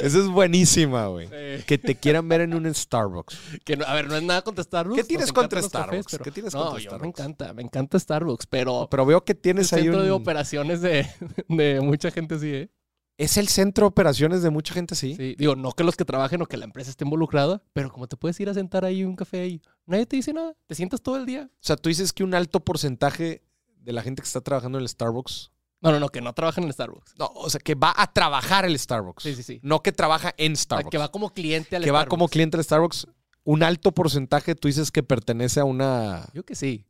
Esa 0.02 0.18
es 0.18 0.26
buenísima, 0.26 1.06
güey. 1.08 1.28
Que 1.66 1.78
te 1.78 1.94
quieran 1.96 2.28
ver 2.28 2.42
en 2.42 2.54
un 2.54 2.72
Starbucks. 2.74 3.38
Que 3.64 3.76
no- 3.76 3.84
a 3.84 3.94
ver, 3.94 4.08
no 4.08 4.16
es 4.16 4.22
nada 4.22 4.42
contra 4.42 4.64
Starbucks. 4.64 4.96
¿Qué 5.02 5.04
tienes 5.04 5.32
contra 5.32 5.60
cafés, 5.60 5.68
Starbucks? 5.70 6.12
pero- 6.12 6.24
¿Qué 6.24 6.30
tienes 6.30 6.54
no, 6.54 6.62
contra 6.64 6.80
yo 6.80 6.90
me 6.90 6.96
Starbucks? 6.96 7.20
encanta, 7.20 7.52
me 7.52 7.62
encanta 7.62 7.98
Starbucks, 7.98 8.46
pero 8.46 8.88
Pero 8.90 9.06
veo 9.06 9.24
que 9.24 9.32
el 9.32 9.38
tienes 9.38 9.72
ahí 9.72 9.82
centro 9.84 10.02
de 10.02 10.12
un... 10.12 10.22
operaciones 10.22 10.80
de, 10.80 11.06
de 11.48 11.80
mucha 11.82 12.10
gente 12.10 12.38
sí, 12.38 12.52
¿eh? 12.54 12.70
Es 13.18 13.36
el 13.36 13.48
centro 13.48 13.84
de 13.84 13.88
operaciones 13.88 14.42
de 14.42 14.48
mucha 14.48 14.72
gente, 14.72 14.94
sí. 14.94 15.14
Sí, 15.14 15.34
digo, 15.38 15.54
no 15.54 15.72
que 15.72 15.84
los 15.84 15.94
que 15.94 16.06
trabajen 16.06 16.40
o 16.40 16.46
que 16.46 16.56
la 16.56 16.64
empresa 16.64 16.88
esté 16.88 17.04
involucrada, 17.04 17.62
pero 17.74 17.92
como 17.92 18.08
te 18.08 18.16
puedes 18.16 18.40
ir 18.40 18.48
a 18.48 18.54
sentar 18.54 18.86
ahí 18.86 19.04
un 19.04 19.14
café 19.14 19.40
ahí, 19.40 19.60
nadie 19.84 20.06
te 20.06 20.16
dice 20.16 20.32
nada, 20.32 20.54
te 20.66 20.74
sientas 20.74 21.02
todo 21.02 21.18
el 21.18 21.26
día. 21.26 21.50
O 21.52 21.58
sea, 21.60 21.76
tú 21.76 21.90
dices 21.90 22.14
que 22.14 22.24
un 22.24 22.32
alto 22.34 22.60
porcentaje 22.60 23.42
de 23.82 23.92
la 23.92 24.02
gente 24.02 24.22
que 24.22 24.26
está 24.26 24.40
trabajando 24.40 24.78
en 24.78 24.82
el 24.82 24.88
Starbucks... 24.88 25.50
No, 25.82 25.90
no, 25.92 25.98
no, 25.98 26.10
que 26.10 26.20
no 26.20 26.34
trabajan 26.34 26.64
en 26.64 26.72
Starbucks. 26.74 27.14
No, 27.18 27.30
o 27.34 27.48
sea, 27.48 27.58
que 27.58 27.74
va 27.74 27.94
a 27.96 28.12
trabajar 28.12 28.66
el 28.66 28.78
Starbucks. 28.78 29.22
Sí, 29.22 29.34
sí, 29.34 29.42
sí. 29.42 29.60
No 29.62 29.82
que 29.82 29.92
trabaja 29.92 30.34
en 30.36 30.52
O 30.52 30.56
sea, 30.56 30.62
Starbucks. 30.64 30.90
que 30.90 30.98
va 30.98 31.10
como 31.10 31.30
cliente 31.32 31.74
al 31.76 31.82
que 31.82 31.90
va 31.90 32.00
Starbucks. 32.00 32.10
como 32.10 32.28
cliente 32.28 32.56
al 32.58 32.64
Starbucks. 32.64 33.06
Un 33.44 33.62
alto 33.62 33.92
porcentaje, 33.92 34.54
tú 34.54 34.68
dices 34.68 34.90
que 34.92 35.02
pertenece 35.02 35.58
a 35.60 35.64
una, 35.64 36.28
Yo 36.34 36.44
que 36.44 36.54
sí. 36.54 36.84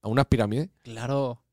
a 0.00 0.08
una 0.08 0.24
pirámide. 0.24 0.70
Claro. 0.82 1.44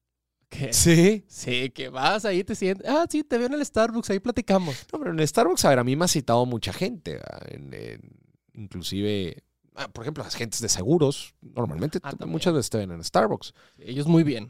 Que, 0.48 0.72
Sí. 0.72 1.26
sí, 1.28 1.70
que 1.72 1.90
vas 1.90 2.24
ahí, 2.24 2.46
te 2.46 2.56
sientes. 2.56 2.88
Ah, 2.90 3.06
sí, 3.10 3.26
te 3.26 3.38
veo 3.38 3.48
en 3.48 3.56
el 3.56 3.66
Starbucks, 3.66 4.10
ahí 4.12 4.20
platicamos. 4.22 4.88
No, 4.94 5.00
pero 5.00 5.12
en 5.12 5.20
el 5.20 5.28
Starbucks, 5.28 5.66
a 5.66 5.70
ver, 5.70 5.80
a 5.80 5.84
mí 5.84 5.98
me 5.98 6.06
ha 6.06 6.08
citado 6.08 6.46
mucha 6.46 6.72
gente. 6.72 7.16
¿verdad? 7.16 7.42
En- 7.54 7.74
en- 7.74 8.20
inclusive, 8.54 9.44
ah, 9.76 9.90
por 9.90 10.06
ejemplo, 10.06 10.24
las 10.24 10.36
gentes 10.36 10.62
de 10.62 10.70
seguros, 10.70 11.36
normalmente 11.42 12.00
Ah, 12.04 12.14
muchas 12.26 12.54
veces 12.54 12.70
te 12.70 12.78
ven 12.78 12.92
en 12.92 13.04
Starbucks. 13.04 13.54
Ellos 13.80 14.08
muy 14.08 14.24
bien. 14.24 14.50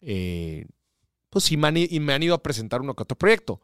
Eh, 0.00 0.66
pues 1.30 1.44
sí, 1.44 1.56
me 1.56 1.68
han, 1.68 1.76
y 1.76 2.00
me 2.00 2.12
han 2.14 2.22
ido 2.22 2.34
a 2.34 2.42
presentar 2.42 2.80
uno 2.80 2.94
que 2.94 3.02
otro 3.02 3.16
proyecto. 3.18 3.60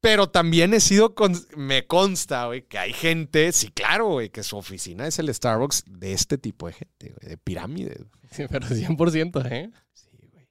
Pero 0.00 0.28
también 0.28 0.74
he 0.74 0.80
sido, 0.80 1.14
con- 1.14 1.34
me 1.56 1.86
consta, 1.86 2.46
güey, 2.46 2.62
que 2.62 2.76
hay 2.78 2.92
gente, 2.92 3.52
sí, 3.52 3.68
claro, 3.70 4.08
güey, 4.08 4.28
que 4.30 4.42
su 4.42 4.56
oficina 4.56 5.06
es 5.06 5.18
el 5.18 5.32
Starbucks 5.32 5.84
de 5.86 6.12
este 6.12 6.36
tipo 6.36 6.66
de 6.66 6.74
gente, 6.74 7.08
güey, 7.18 7.28
de 7.30 7.36
pirámides. 7.38 7.98
Sí, 8.30 8.44
pero 8.50 8.66
100%, 8.66 9.40
¿eh? 9.50 9.70
Sí, 9.94 10.08
güey. 10.32 10.46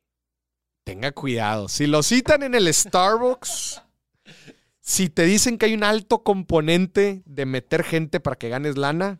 Tenga 0.84 1.12
cuidado. 1.12 1.68
Si 1.70 1.86
lo 1.86 2.02
citan 2.02 2.42
en 2.44 2.56
el 2.56 2.74
Starbucks, 2.74 3.82
si 4.80 5.10
te 5.10 5.24
dicen 5.26 5.58
que 5.58 5.68
hay 5.68 5.74
un 5.76 5.84
alto 5.84 6.24
componente 6.24 7.22
de 7.26 7.46
meter 7.46 7.84
gente 7.84 8.20
para 8.20 8.38
que 8.38 8.50
ganes 8.50 8.78
lana. 8.78 9.20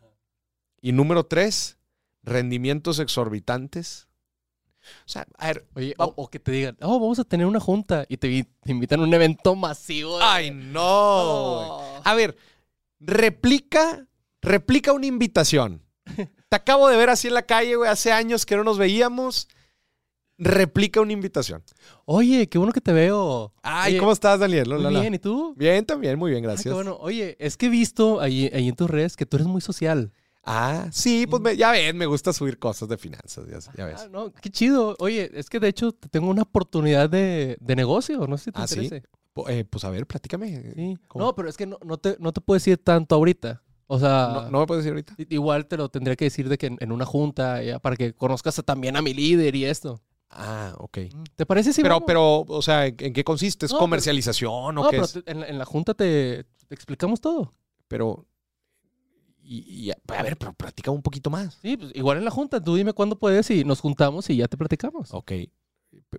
Y 0.82 0.92
número 0.94 1.26
tres, 1.26 1.78
rendimientos 2.24 3.00
exorbitantes. 3.00 4.08
O 5.06 5.10
sea, 5.10 5.26
a 5.38 5.48
ver. 5.48 5.66
Oye, 5.76 5.94
o, 5.98 6.14
o 6.16 6.28
que 6.30 6.40
te 6.40 6.52
digan, 6.52 6.78
oh, 6.82 7.00
vamos 7.00 7.20
a 7.20 7.24
tener 7.24 7.46
una 7.46 7.60
junta 7.60 8.06
y 8.10 8.18
te, 8.18 8.28
vi- 8.28 8.44
te 8.62 8.72
invitan 8.72 9.00
a 9.00 9.04
un 9.04 9.14
evento 9.14 9.56
masivo. 9.56 10.18
de- 10.18 10.24
¡Ay, 10.26 10.52
no! 10.52 10.82
Oh. 10.84 12.02
A 12.04 12.14
ver, 12.16 12.36
replica, 13.00 14.08
replica 14.42 14.94
una 14.94 15.06
invitación. 15.06 15.82
Te 16.50 16.56
acabo 16.56 16.88
de 16.90 16.98
ver 16.98 17.10
así 17.10 17.28
en 17.30 17.34
la 17.34 17.44
calle, 17.44 17.76
güey, 17.76 17.90
hace 17.90 18.12
años 18.12 18.46
que 18.46 18.56
no 18.56 18.64
nos 18.64 18.78
veíamos. 18.78 19.48
Replica 20.40 21.00
una 21.00 21.14
invitación. 21.14 21.64
Oye, 22.06 22.50
qué 22.50 22.58
bueno 22.58 22.74
que 22.74 22.82
te 22.82 22.92
veo. 22.92 23.54
Ay, 23.62 23.94
Oye, 23.94 24.00
¿cómo 24.00 24.12
estás, 24.12 24.40
Daniel? 24.40 24.68
Muy 24.68 25.00
bien, 25.00 25.14
¿y 25.14 25.20
tú? 25.20 25.54
Bien, 25.56 25.86
también, 25.86 26.18
muy 26.18 26.32
bien, 26.32 26.44
Ah, 26.44 26.48
gracias. 26.48 26.64
qué 26.66 26.74
bueno. 26.74 26.98
Oye, 27.00 27.38
es 27.40 27.56
que 27.56 27.68
he 27.68 27.70
visto 27.70 28.20
ahí, 28.20 28.50
ahí 28.54 28.68
en 28.68 28.76
tus 28.76 28.90
redes 28.90 29.16
que 29.16 29.26
tú 29.28 29.38
eres 29.38 29.48
muy 29.48 29.62
social. 29.62 30.12
Ah, 30.46 30.88
sí, 30.92 31.26
pues 31.26 31.42
me- 31.42 31.56
ya 31.56 31.72
ves, 31.72 31.94
me 31.96 32.06
gusta 32.06 32.34
subir 32.34 32.60
cosas 32.60 32.90
de 32.90 32.98
finanzas, 32.98 33.46
ya, 33.48 33.60
ya 33.78 33.86
ves. 33.86 34.02
Ah, 34.02 34.10
no, 34.12 34.32
qué 34.34 34.50
chido. 34.50 34.96
Oye, 35.00 35.32
es 35.34 35.50
que 35.50 35.60
de 35.60 35.70
hecho 35.70 35.94
te 35.94 36.10
tengo 36.10 36.30
una 36.30 36.42
oportunidad 36.42 37.10
de, 37.10 37.56
de 37.62 37.76
negocio. 37.76 38.28
No 38.28 38.38
sé 38.38 38.46
si 38.46 38.52
te 38.52 38.62
Ah, 38.62 38.68
¿sí? 38.68 38.80
interese. 38.84 39.08
Po- 39.32 39.48
eh, 39.50 39.64
pues 39.66 39.84
a 39.86 39.90
ver, 39.90 40.06
platícame. 40.06 40.74
Sí. 40.76 40.98
No, 41.16 41.34
pero 41.34 41.48
es 41.50 41.56
que 41.56 41.66
no, 41.66 41.78
no 41.86 41.98
te, 41.98 42.18
no 42.20 42.34
te 42.34 42.42
puedo 42.42 42.56
decir 42.58 42.78
tanto 42.78 43.16
ahorita. 43.16 43.64
O 43.88 43.98
sea, 44.00 44.30
No, 44.34 44.50
no 44.52 44.60
me 44.60 44.66
puedes 44.68 44.84
decir 44.84 44.94
ahorita. 44.94 45.16
igual 45.34 45.66
te 45.68 45.78
lo 45.78 45.90
tendría 45.90 46.16
que 46.16 46.26
decir 46.26 46.50
de 46.50 46.58
que 46.58 46.68
en, 46.68 46.78
en 46.82 46.92
una 46.92 47.06
junta, 47.06 47.62
ya, 47.64 47.80
para 47.80 47.96
que 47.96 48.14
conozcas 48.14 48.62
también 48.66 48.98
a 48.98 49.02
mi 49.02 49.14
líder 49.14 49.56
y 49.56 49.66
esto. 49.66 50.02
Ah, 50.30 50.74
ok. 50.78 50.98
¿Te 51.36 51.46
parece 51.46 51.74
si 51.74 51.82
pero, 51.84 51.96
vamos? 51.96 52.04
pero, 52.08 52.40
o 52.42 52.62
sea, 52.62 52.86
¿en 52.88 52.96
en 53.00 53.14
qué 53.14 53.24
consiste? 53.24 53.66
¿Es 53.66 53.72
No, 53.72 53.78
pero- 53.78 53.86
comercialización 53.86 54.52
o 54.52 54.72
No, 54.72 54.84
qué 54.84 54.98
pero 54.98 55.04
es? 55.06 55.14
te- 55.14 55.32
en, 55.32 55.44
en 55.44 55.58
la 55.58 55.66
junta 55.66 55.94
te, 55.94 56.44
te 56.68 56.76
explicamos 56.76 57.22
todo. 57.22 57.54
Pero, 57.88 58.26
y, 59.44 59.90
y- 59.90 59.92
a 59.92 60.24
ver, 60.24 60.38
pero 60.38 60.54
platica 60.54 60.90
un 60.92 61.02
poquito 61.02 61.30
más. 61.30 61.58
Sí, 61.62 61.78
pues 61.78 61.92
igual 61.96 62.18
en 62.18 62.26
la 62.26 62.32
junta. 62.32 62.62
Tú 62.62 62.76
dime 62.76 62.94
cuándo 62.94 63.18
puedes 63.18 63.50
y 63.52 63.64
nos 63.64 63.80
juntamos 63.82 64.30
y 64.30 64.38
ya 64.38 64.48
te 64.48 64.58
platicamos. 64.58 65.14
Ok. 65.14 65.32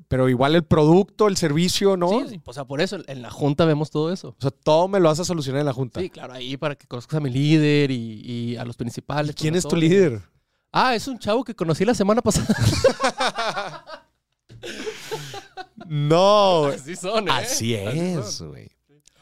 Pero 0.08 0.28
igual 0.28 0.54
el 0.54 0.64
producto, 0.64 1.26
el 1.26 1.36
servicio, 1.36 1.96
¿no? 1.96 2.08
Sí, 2.20 2.26
sí, 2.30 2.40
o 2.44 2.52
sea, 2.52 2.64
por 2.64 2.80
eso 2.80 2.96
en 3.06 3.22
la 3.22 3.30
junta 3.30 3.64
vemos 3.64 3.90
todo 3.90 4.12
eso. 4.12 4.28
O 4.38 4.40
sea, 4.40 4.50
todo 4.50 4.86
me 4.88 5.00
lo 5.00 5.08
vas 5.08 5.18
a 5.20 5.24
solucionar 5.24 5.60
en 5.60 5.66
la 5.66 5.72
junta. 5.72 6.00
Sí, 6.00 6.10
claro, 6.10 6.32
ahí 6.34 6.56
para 6.56 6.76
que 6.76 6.86
conozcas 6.86 7.16
a 7.16 7.20
mi 7.20 7.30
líder 7.30 7.90
y, 7.90 8.20
y 8.24 8.56
a 8.56 8.64
los 8.64 8.76
principales. 8.76 9.30
¿Y 9.32 9.34
¿Quién 9.34 9.54
es 9.56 9.66
tu 9.66 9.74
líder? 9.76 10.20
Ah, 10.72 10.94
es 10.94 11.06
un 11.08 11.18
chavo 11.18 11.42
que 11.44 11.54
conocí 11.54 11.84
la 11.84 11.94
semana 11.94 12.22
pasada. 12.22 12.54
No. 15.86 16.66
Así 16.66 16.96
son, 16.96 17.28
¿eh? 17.28 17.32
Así 17.32 17.74
es, 17.74 18.40
güey. 18.42 18.70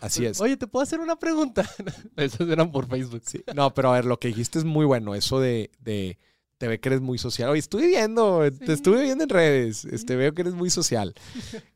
Así 0.02 0.26
es. 0.26 0.40
Oye, 0.40 0.56
¿te 0.56 0.66
puedo 0.66 0.82
hacer 0.82 1.00
una 1.00 1.16
pregunta? 1.16 1.68
Esas 2.16 2.48
eran 2.48 2.70
por 2.72 2.86
Facebook. 2.88 3.22
Sí. 3.24 3.42
No, 3.54 3.72
pero 3.72 3.90
a 3.90 3.94
ver, 3.94 4.04
lo 4.04 4.18
que 4.18 4.28
dijiste 4.28 4.58
es 4.58 4.64
muy 4.64 4.84
bueno. 4.84 5.14
Eso 5.14 5.40
de, 5.40 5.70
de 5.80 6.18
te 6.58 6.68
ve 6.68 6.78
que 6.78 6.90
eres 6.90 7.00
muy 7.00 7.18
social. 7.18 7.48
Oye, 7.50 7.58
estuve 7.60 7.86
viendo, 7.88 8.40
te 8.50 8.72
estuve 8.72 9.02
viendo 9.02 9.24
en 9.24 9.30
redes. 9.30 9.84
Este, 9.84 10.14
veo 10.16 10.32
que 10.32 10.42
eres 10.42 10.54
muy 10.54 10.70
social. 10.70 11.12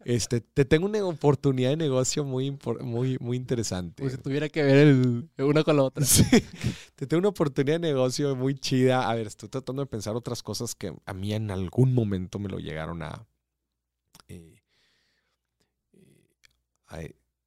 Este, 0.05 0.41
te 0.41 0.65
tengo 0.65 0.87
una 0.87 1.05
oportunidad 1.05 1.71
de 1.71 1.77
negocio 1.77 2.25
muy, 2.25 2.57
muy, 2.83 3.17
muy 3.21 3.37
interesante. 3.37 4.03
Pues 4.03 4.13
si 4.15 4.19
tuviera 4.19 4.49
que 4.49 4.63
ver 4.63 4.77
el, 4.77 5.29
una 5.39 5.65
con 5.65 5.77
la 5.77 5.83
otra. 5.85 6.05
Sí. 6.05 6.25
Te 6.95 7.07
tengo 7.07 7.19
una 7.21 7.29
oportunidad 7.31 7.77
de 7.81 7.89
negocio 7.89 8.37
muy 8.37 8.55
chida. 8.55 9.09
A 9.11 9.15
ver, 9.15 9.27
estoy 9.27 9.49
tratando 9.49 9.83
de 9.83 9.87
pensar 9.87 10.15
otras 10.17 10.43
cosas 10.43 10.75
que 10.75 10.93
a 11.05 11.15
mí 11.15 11.33
en 11.33 11.51
algún 11.51 11.93
momento 11.95 12.39
me 12.39 12.49
lo 12.49 12.59
llegaron 12.59 13.03
a. 13.03 13.27
eh, 14.29 14.63
eh, 15.95 16.29
a- 16.89 17.01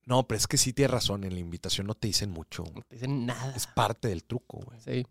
no, 0.10 0.28
pero 0.28 0.38
es 0.38 0.48
que 0.48 0.58
sí 0.58 0.74
tienes 0.74 0.92
razón. 0.92 1.24
En 1.24 1.34
la 1.34 1.40
invitación 1.40 1.88
no 1.88 1.94
te 1.96 2.08
dicen 2.08 2.32
mucho. 2.32 2.64
No 2.76 2.82
te 2.82 2.96
dicen 2.96 3.26
nada. 3.26 3.54
Es 3.56 3.68
parte 3.68 4.08
del 4.10 4.24
truco, 4.26 4.60
güey. 4.66 4.80
Sí. 4.82 5.06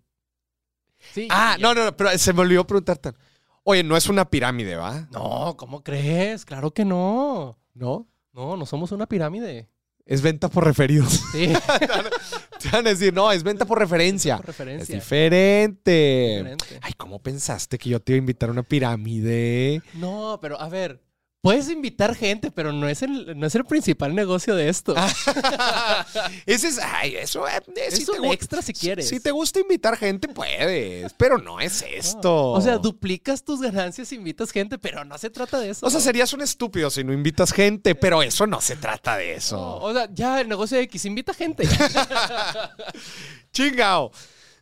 Sí. 1.15 1.29
Ah, 1.31 1.57
no, 1.61 1.73
no, 1.75 1.85
no, 1.85 1.97
pero 1.97 2.11
se 2.19 2.33
me 2.33 2.41
olvidó 2.41 2.67
preguntar 2.67 2.99
tan. 2.99 3.17
Oye, 3.63 3.85
no 3.85 3.97
es 3.97 4.09
una 4.09 4.29
pirámide, 4.29 4.77
¿va? 4.77 5.07
No, 5.13 5.57
¿cómo 5.57 5.83
crees? 5.85 6.45
Claro 6.45 6.73
que 6.73 6.85
no. 6.85 7.57
¿No? 7.75 8.09
No, 8.33 8.57
no 8.57 8.67
somos 8.67 8.91
una 8.93 9.07
pirámide. 9.07 9.69
Es 10.05 10.23
venta 10.23 10.49
por 10.49 10.65
referidos. 10.65 11.21
Sí. 11.33 11.53
Te 12.61 12.71
van 12.71 12.87
a 12.87 12.91
decir, 12.91 13.15
no, 13.15 13.31
es 13.31 13.45
venta 13.45 13.65
por 13.67 13.79
referencia. 13.79 14.37
Por 14.39 14.47
Es 14.51 14.59
referencia. 14.59 14.95
diferente. 14.97 16.35
Diferente. 16.39 16.81
Ay, 16.83 16.93
¿cómo 16.97 17.21
pensaste 17.23 17.79
que 17.79 17.91
yo 17.91 18.01
te 18.01 18.13
iba 18.13 18.17
a 18.17 18.19
invitar 18.19 18.49
a 18.49 18.53
una 18.53 18.65
pirámide? 18.65 19.81
No, 19.95 20.39
pero 20.43 20.61
a 20.61 20.69
ver, 20.69 21.01
puedes 21.40 21.68
invitar 21.68 22.14
gente, 22.14 22.51
pero 22.51 22.72
no 22.72 22.88
es 22.88 23.03
el, 23.03 23.38
no 23.38 23.46
es 23.46 23.55
el 23.55 23.64
principal 23.64 24.14
negocio 24.14 24.55
de 24.55 24.68
esto. 24.68 24.94
Ese 26.46 26.68
es, 26.68 26.79
ay, 26.79 27.16
eso 27.16 27.46
eh, 27.46 27.53
eh, 27.68 27.81
es 27.88 28.05
si 28.05 28.11
un 28.11 28.24
extra 28.27 28.62
si 28.62 28.72
quieres. 28.72 29.09
Si 29.09 29.20
te 29.20 29.31
gusta 29.31 29.61
invitar 29.61 29.96
gente, 29.96 30.29
puedes, 30.29 31.12
pero 31.14 31.38
no 31.38 31.61
es 31.61 31.85
esto. 31.88 32.51
O 32.51 32.61
sea, 32.61 32.79
duplicas 32.79 33.44
tus 33.44 33.61
ganancias, 33.61 34.12
invitas 34.12 34.51
gente, 34.51 34.79
pero 34.79 35.05
no 35.05 35.16
se 35.18 35.31
trata 35.31 35.59
de 35.61 35.70
eso. 35.70 35.87
O 35.87 35.90
sea, 35.90 36.01
serías 36.01 36.33
un 36.33 36.42
estúpido 36.42 36.90
si 36.90 37.05
no 37.05 37.12
invitas 37.12 37.53
gente, 37.53 37.94
pero 37.94 38.22
eso 38.22 38.46
no 38.46 38.61
se 38.61 38.77
trata 38.77 39.16
de 39.16 39.35
eso. 39.35 39.77
O 39.81 39.92
sea, 39.92 40.09
ya 40.12 40.40
el 40.40 40.48
negocio 40.48 40.77
de 40.77 40.85
X 40.85 41.05
invita 41.05 41.35
gente. 41.35 41.68
Chingao. 43.53 44.11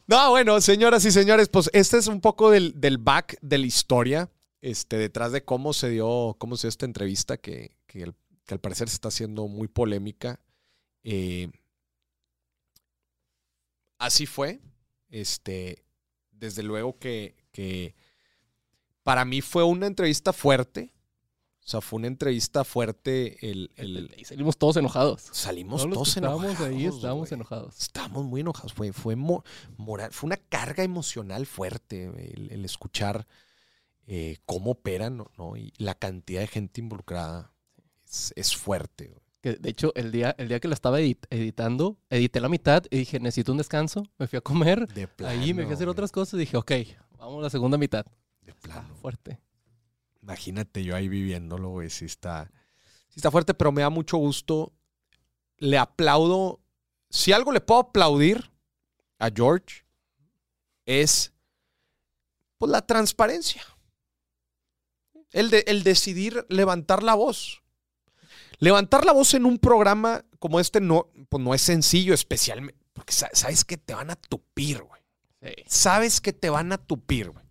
No, 0.08 0.30
bueno, 0.30 0.60
señoras 0.60 1.04
y 1.04 1.10
señores, 1.10 1.48
pues 1.48 1.68
este 1.72 1.98
es 1.98 2.06
un 2.06 2.20
poco 2.20 2.50
del, 2.50 2.80
del 2.80 2.98
back 2.98 3.38
de 3.42 3.58
la 3.58 3.66
historia, 3.66 4.30
este, 4.70 4.96
detrás 4.98 5.33
de 5.33 5.44
cómo 5.44 5.72
se 5.72 5.88
dio, 5.90 6.35
cómo 6.38 6.57
se 6.57 6.66
dio 6.66 6.70
esta 6.70 6.87
entrevista, 6.87 7.37
que, 7.37 7.76
que, 7.87 8.02
el- 8.02 8.14
que 8.44 8.55
al 8.55 8.61
parecer 8.61 8.88
se 8.88 8.94
está 8.94 9.09
haciendo 9.09 9.46
muy 9.48 9.68
polémica. 9.68 10.40
Eh, 11.05 11.50
así 13.98 14.26
fue. 14.26 14.61
Este, 15.09 15.85
desde 16.33 16.62
luego 16.62 16.98
que, 16.98 17.37
que 17.52 17.94
para 19.02 19.24
mí 19.24 19.40
fue 19.40 19.64
una 19.64 19.87
entrevista 19.87 20.33
fuerte. 20.33 20.92
O 21.64 21.68
sea, 21.68 21.81
fue 21.81 21.98
una 21.98 22.07
entrevista 22.09 22.64
fuerte. 22.64 23.38
El, 23.48 23.70
el- 23.76 24.14
y 24.16 24.24
salimos 24.24 24.57
todos 24.57 24.76
enojados. 24.76 25.22
salimos 25.33 25.83
Todos 25.83 25.88
los 25.88 25.94
todos 25.94 26.09
estábamos 26.16 26.44
enojados. 26.46 26.68
ahí 26.74 26.87
estábamos 26.87 27.33
enojados. 27.33 27.81
Estábamos 27.81 28.24
muy 28.24 28.40
enojados. 28.40 28.72
Fue, 28.72 28.92
fue, 28.92 29.16
mo- 29.16 29.44
moral, 29.76 30.12
fue 30.12 30.29
una 30.29 30.37
carga 30.37 30.83
emocional 30.85 31.46
fuerte 31.46 32.05
el, 32.35 32.50
el 32.52 32.64
escuchar 32.64 33.26
eh, 34.07 34.37
cómo 34.47 34.73
operan 34.73 35.25
¿no? 35.37 35.57
y 35.57 35.73
la 35.79 35.95
cantidad 35.95 36.40
de 36.40 36.47
gente 36.47 36.81
involucrada 36.81 37.53
es, 38.05 38.33
es 38.37 38.57
fuerte. 38.57 39.09
güey. 39.09 39.21
Que, 39.40 39.53
de 39.55 39.69
hecho, 39.71 39.92
el 39.95 40.11
día, 40.12 40.35
el 40.38 40.49
día 40.49 40.59
que 40.61 40.69
la 40.69 40.75
estaba 40.75 41.01
edit- 41.01 41.27
editando, 41.31 41.99
edité 42.11 42.40
la 42.40 42.49
mitad 42.49 42.83
y 42.90 42.99
dije, 42.99 43.21
necesito 43.21 43.53
un 43.53 43.59
descanso. 43.59 44.03
Me 44.19 44.27
fui 44.27 44.37
a 44.38 44.40
comer. 44.40 44.87
De 44.88 45.09
ahí 45.25 45.55
me 45.55 45.62
fui 45.62 45.73
a 45.73 45.75
hacer 45.75 45.85
plano, 45.85 45.92
otras 45.92 46.11
cosas 46.12 46.35
y 46.35 46.38
dije, 46.38 46.57
ok, 46.57 46.73
vamos 47.19 47.38
a 47.38 47.42
la 47.42 47.51
segunda 47.51 47.79
mitad. 47.79 48.05
De 48.42 48.53
Ah, 48.53 48.57
plano. 48.61 48.95
fuerte. 48.97 49.40
Imagínate 50.23 50.83
yo 50.83 50.97
ahí 50.97 51.09
viviéndolo, 51.09 51.69
güey. 51.71 51.90
Sí 51.90 52.05
está, 52.07 52.51
sí 53.09 53.14
está 53.16 53.31
fuerte, 53.31 53.55
pero 53.55 53.71
me 53.71 53.83
da 53.83 53.90
mucho 53.90 54.16
gusto. 54.16 54.73
Le 55.59 55.79
aplaudo. 55.79 56.61
Si 57.11 57.33
algo 57.33 57.53
le 57.53 57.61
puedo 57.61 57.81
aplaudir 57.81 58.51
a 59.19 59.31
George 59.35 59.85
es 60.85 61.33
pues, 62.59 62.71
la 62.73 62.85
transparencia. 62.85 63.62
El, 65.37 65.51
de, 65.51 65.64
el 65.66 65.83
decidir 65.83 66.46
levantar 66.49 67.03
la 67.03 67.14
voz. 67.14 67.62
Levantar 68.59 69.05
la 69.05 69.12
voz 69.12 69.35
en 69.35 69.44
un 69.44 69.59
programa 69.59 70.25
como 70.38 70.61
este 70.61 70.81
no, 70.81 71.11
pues 71.29 71.42
no 71.42 71.53
es 71.55 71.61
sencillo, 71.62 72.14
especialmente. 72.14 72.81
Porque 72.92 73.12
sa- 73.12 73.31
sabes 73.35 73.64
que 73.64 73.77
te 73.77 73.94
van 73.94 74.11
a 74.11 74.16
tupir, 74.16 74.83
güey. 74.83 75.03
Sí. 75.42 75.62
Sabes 75.66 76.20
que 76.20 76.33
te 76.33 76.49
van 76.49 76.72
a 76.72 76.79
tupir, 76.79 77.31
güey. 77.31 77.44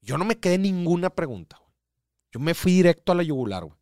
Yo 0.00 0.18
no 0.18 0.24
me 0.24 0.40
quedé 0.40 0.58
ninguna 0.58 1.10
pregunta, 1.10 1.58
güey. 1.58 1.72
Yo 2.32 2.40
me 2.40 2.54
fui 2.54 2.72
directo 2.72 3.12
a 3.12 3.14
la 3.14 3.22
yugular, 3.22 3.64
güey. 3.64 3.78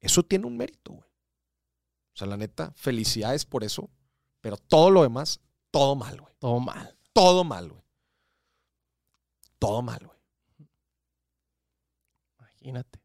Eso 0.00 0.22
tiene 0.22 0.46
un 0.46 0.56
mérito, 0.56 0.92
güey. 0.92 1.08
O 2.14 2.16
sea, 2.16 2.26
la 2.26 2.36
neta, 2.36 2.72
felicidades 2.76 3.44
por 3.44 3.64
eso. 3.64 3.90
Pero 4.40 4.56
todo 4.56 4.90
lo 4.90 5.02
demás, 5.02 5.40
todo 5.70 5.96
mal, 5.96 6.20
güey. 6.20 6.34
Todo 6.38 6.60
mal. 6.60 6.96
Todo 7.12 7.44
mal, 7.44 7.68
güey. 7.70 7.82
Todo 9.58 9.82
mal, 9.82 10.00
güey. 10.04 10.18
Imagínate. 12.38 13.00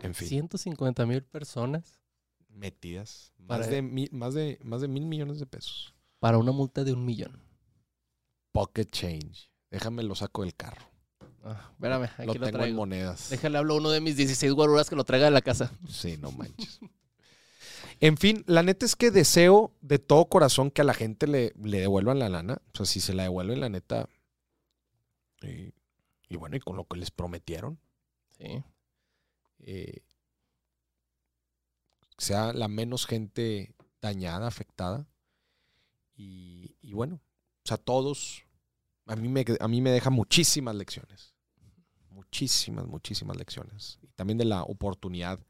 En 0.00 0.14
fin, 0.14 0.28
150 0.28 1.06
mil 1.06 1.22
personas 1.22 2.00
metidas. 2.48 3.32
Más 3.38 3.68
de, 3.68 3.82
mil, 3.82 4.08
más, 4.12 4.34
de, 4.34 4.58
más 4.62 4.80
de 4.80 4.88
mil 4.88 5.04
millones 5.06 5.38
de 5.38 5.46
pesos. 5.46 5.94
para 6.18 6.38
una 6.38 6.52
multa 6.52 6.84
de 6.84 6.92
un 6.92 7.04
millón. 7.04 7.42
Pocket 8.52 8.86
change. 8.86 9.50
Déjame 9.70 10.02
lo 10.02 10.14
saco 10.14 10.42
del 10.42 10.54
carro. 10.54 10.86
Ah, 11.44 11.70
espérame, 11.72 12.04
aquí 12.04 12.26
lo 12.26 12.26
lo, 12.26 12.32
tengo 12.34 12.46
en 12.46 12.52
traigo. 12.54 12.76
monedas. 12.76 13.30
Déjale 13.30 13.58
hablo 13.58 13.74
a 13.74 13.76
uno 13.78 13.90
de 13.90 14.00
mis 14.00 14.16
16 14.16 14.52
guaruras 14.52 14.88
que 14.88 14.96
lo 14.96 15.04
traiga 15.04 15.26
de 15.26 15.32
la 15.32 15.42
casa. 15.42 15.72
Sí, 15.88 16.16
no 16.18 16.30
manches. 16.30 16.80
En 18.00 18.16
fin, 18.16 18.44
la 18.46 18.62
neta 18.62 18.84
es 18.86 18.96
que 18.96 19.10
deseo 19.10 19.72
de 19.80 19.98
todo 19.98 20.26
corazón 20.26 20.70
que 20.70 20.82
a 20.82 20.84
la 20.84 20.94
gente 20.94 21.26
le, 21.26 21.52
le 21.62 21.80
devuelvan 21.80 22.18
la 22.18 22.28
lana. 22.28 22.60
O 22.72 22.76
sea, 22.76 22.86
si 22.86 23.00
se 23.00 23.14
la 23.14 23.24
devuelven, 23.24 23.60
la 23.60 23.68
neta. 23.68 24.08
Y, 25.42 25.72
y 26.28 26.36
bueno, 26.36 26.56
y 26.56 26.60
con 26.60 26.76
lo 26.76 26.84
que 26.86 26.96
les 26.96 27.10
prometieron, 27.10 27.78
Sí. 28.38 28.64
eh, 29.60 30.02
sea 32.18 32.52
la 32.52 32.68
menos 32.68 33.06
gente 33.06 33.74
dañada, 34.00 34.46
afectada. 34.46 35.06
Y, 36.16 36.76
y 36.80 36.92
bueno, 36.92 37.16
o 37.64 37.68
sea, 37.68 37.76
todos, 37.76 38.44
a 39.06 39.16
mí, 39.16 39.28
me, 39.28 39.44
a 39.60 39.68
mí 39.68 39.80
me 39.80 39.90
deja 39.90 40.10
muchísimas 40.10 40.74
lecciones. 40.74 41.34
Muchísimas, 42.10 42.86
muchísimas 42.86 43.36
lecciones. 43.36 43.98
Y 44.02 44.08
también 44.08 44.38
de 44.38 44.44
la 44.44 44.62
oportunidad 44.62 45.40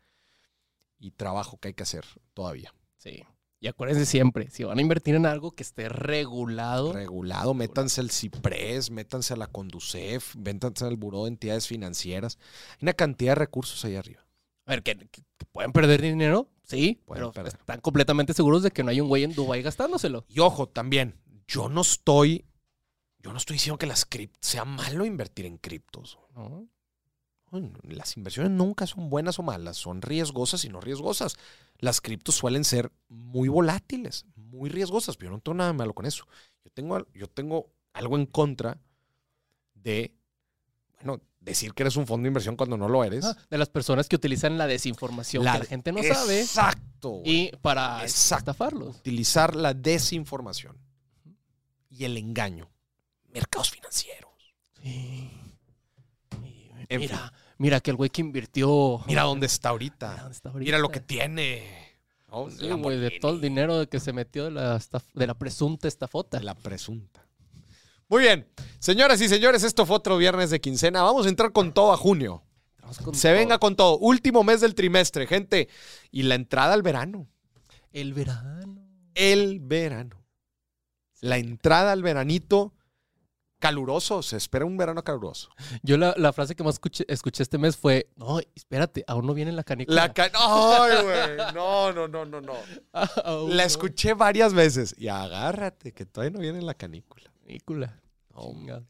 y 1.03 1.11
trabajo 1.11 1.59
que 1.59 1.69
hay 1.69 1.75
que 1.75 1.83
hacer 1.83 2.05
todavía. 2.33 2.73
Sí. 2.97 3.25
Y 3.61 3.69
acuérdense 3.69 4.07
siempre, 4.07 4.51
si 4.51 4.65
van 4.65 4.79
a 4.79 4.81
invertir 4.83 5.15
en 5.15 5.27
algo 5.27 5.53
que 5.53 5.63
esté 5.63 5.89
regulado, 5.89 6.93
Regulado, 6.93 7.55
métanse 7.55 8.01
al 8.01 8.11
CIPRES, 8.11 8.91
métanse 8.91 9.35
a 9.35 9.37
la 9.37 9.47
Conducef, 9.47 10.35
métanse 10.37 10.85
al 10.85 10.97
Buró 10.97 11.25
de 11.25 11.29
Entidades 11.31 11.67
Financieras. 11.69 12.39
Hay 12.73 12.79
una 12.83 12.93
cantidad 12.95 13.33
de 13.33 13.37
recursos 13.37 13.85
ahí 13.85 13.97
arriba. 13.97 14.25
a 14.67 14.71
ver, 14.73 14.83
que, 14.83 14.97
que- 14.97 15.23
que 15.39 15.45
pueden 15.53 15.73
perder 15.73 16.01
dinero, 16.03 16.49
sí, 16.65 17.01
Pueden 17.05 17.21
pero 17.23 17.33
perder. 17.33 17.55
están 17.59 17.81
completamente 17.81 18.33
seguros 18.35 18.63
de 18.63 18.71
que 18.71 18.83
no 18.85 18.91
hay 18.91 19.01
un 19.01 19.09
güey 19.09 19.25
en 19.25 19.33
Dubái 19.35 19.61
gastándoselo. 19.63 20.25
Y 20.29 20.39
ojo, 20.41 20.69
también, 20.69 21.15
yo 21.49 21.69
no 21.69 21.81
estoy, 21.83 22.45
yo 23.19 23.33
no 23.33 23.39
estoy 23.39 23.55
diciendo 23.55 23.79
que 23.79 23.87
las 23.87 24.05
criptos 24.05 24.39
sea 24.49 24.65
malo 24.65 25.05
invertir 25.05 25.47
en 25.47 25.59
criptos. 25.59 26.19
¿no? 26.35 26.67
Las 27.83 28.17
inversiones 28.17 28.51
nunca 28.53 28.87
son 28.87 29.11
buenas 29.11 29.39
o 29.39 29.43
malas, 29.43 29.77
son 29.77 30.01
riesgosas 30.01 30.65
y 30.65 30.69
no 30.71 30.81
riesgosas. 30.81 31.37
Las 31.79 32.01
criptos 32.01 32.35
suelen 32.35 32.65
ser 32.65 32.91
muy 33.09 33.49
volátiles, 33.49 34.25
muy 34.37 34.71
riesgosas, 34.71 35.17
pero 35.17 35.31
yo 35.31 35.37
no 35.37 35.41
tengo 35.43 35.59
nada 35.59 35.73
malo 35.73 35.93
con 35.93 36.07
eso. 36.07 36.27
Yo 36.65 36.71
tengo, 36.73 37.07
yo 37.13 37.27
tengo 37.29 37.69
algo 37.93 38.17
en 38.17 38.25
contra 38.27 38.79
de, 39.75 40.15
bueno, 41.03 41.21
decir 41.41 41.75
que 41.75 41.83
eres 41.83 41.97
un 41.97 42.07
fondo 42.07 42.23
de 42.25 42.29
inversión 42.29 42.57
cuando 42.57 42.77
no 42.79 42.89
lo 42.89 43.05
eres. 43.05 43.25
Ah, 43.25 43.37
de 43.51 43.59
las 43.59 43.69
personas 43.69 44.09
que 44.09 44.17
utilizan 44.17 44.57
la 44.57 44.67
desinformación 44.67 45.45
La- 45.45 45.53
que 45.55 45.59
la 45.59 45.65
gente 45.67 45.93
no 45.93 46.03
sabe 46.03 46.41
Exacto. 46.41 47.21
y 47.25 47.51
para 47.61 48.03
Exacto. 48.03 48.51
estafarlos. 48.53 48.97
Utilizar 48.97 49.55
la 49.57 49.75
desinformación 49.75 50.79
y 51.91 52.05
el 52.05 52.17
engaño. 52.17 52.71
Mercados 53.29 53.71
financieros. 53.71 54.31
Sí. 54.83 55.31
En 56.89 57.01
Mira, 57.01 57.33
mira 57.63 57.81
que 57.81 57.93
el 57.93 57.97
güey 57.97 58.11
que 58.11 58.21
invirtió. 58.21 59.01
Mira 59.07 59.23
dónde 59.23 59.47
está 59.47 59.69
Mira 59.69 59.71
ahorita. 59.71 60.17
dónde 60.17 60.33
está 60.33 60.49
ahorita. 60.49 60.65
Mira 60.67 60.79
lo 60.79 60.89
que 60.89 60.99
tiene. 60.99 61.63
güey, 62.29 62.99
de 62.99 63.19
todo 63.21 63.35
el 63.35 63.41
dinero 63.41 63.89
que 63.89 64.01
se 64.01 64.13
metió 64.13 64.47
de 64.47 64.51
la, 64.51 64.81
de 65.15 65.27
la 65.29 65.35
presunta 65.35 65.87
estafota. 65.87 66.39
De 66.39 66.45
la 66.45 66.57
presunta. 66.57 67.25
Muy 68.09 68.23
bien. 68.23 68.49
Señoras 68.81 69.21
y 69.21 69.29
señores, 69.29 69.63
esto 69.63 69.87
fue 69.87 69.97
otro 69.97 70.19
viernes 70.19 70.51
de 70.51 70.61
quincena. 70.61 71.03
Vamos 71.03 71.27
a 71.27 71.29
entrar 71.29 71.53
con 71.53 71.73
todo 71.73 71.93
a 71.93 71.97
junio. 71.97 72.43
Con 73.05 73.15
Se 73.15 73.29
todo. 73.29 73.39
venga 73.39 73.59
con 73.59 73.77
todo. 73.77 73.97
Último 73.99 74.43
mes 74.43 74.61
del 74.61 74.75
trimestre, 74.75 75.29
gente. 75.29 75.69
Y 76.11 76.25
la 76.25 76.35
entrada 76.35 76.75
al 76.75 76.83
verano. 76.83 77.29
El 77.93 78.13
verano. 78.13 78.83
El 79.15 79.61
verano. 79.61 80.21
La 81.21 81.39
entrada 81.39 81.93
al 81.93 82.03
veranito 82.03 82.75
caluroso. 83.63 84.23
Se 84.23 84.37
espera 84.37 84.65
un 84.67 84.77
verano 84.77 85.03
caluroso. 85.03 85.49
Yo 85.83 85.97
la, 85.97 86.13
la 86.19 86.33
frase 86.33 86.55
que 86.55 86.63
más 86.65 86.75
escuché, 86.75 87.05
escuché 87.09 87.43
este 87.45 87.57
mes 87.57 87.77
fue: 87.77 88.11
No, 88.17 88.41
espérate, 88.55 89.05
aún 89.07 89.27
no 89.27 89.33
viene 89.33 89.53
la 89.53 89.63
canícula. 89.65 89.95
La 90.03 90.13
ca- 90.13 90.31
¡Ay, 90.35 91.03
güey! 91.03 91.37
No, 91.55 91.93
no, 91.93 92.09
no, 92.09 92.25
no, 92.27 92.41
no. 92.41 92.53
La 92.93 93.07
no. 93.25 93.63
escuché 93.63 94.15
varias 94.15 94.53
veces. 94.53 94.95
Y 94.99 95.09
agárrate, 95.09 95.93
que 95.93 96.05
todavía 96.05 96.33
no 96.37 96.41
viene 96.41 96.61
la 96.61 96.75
canícula. 96.75 97.33
Canícula. 97.41 98.01
Chingado. 98.35 98.87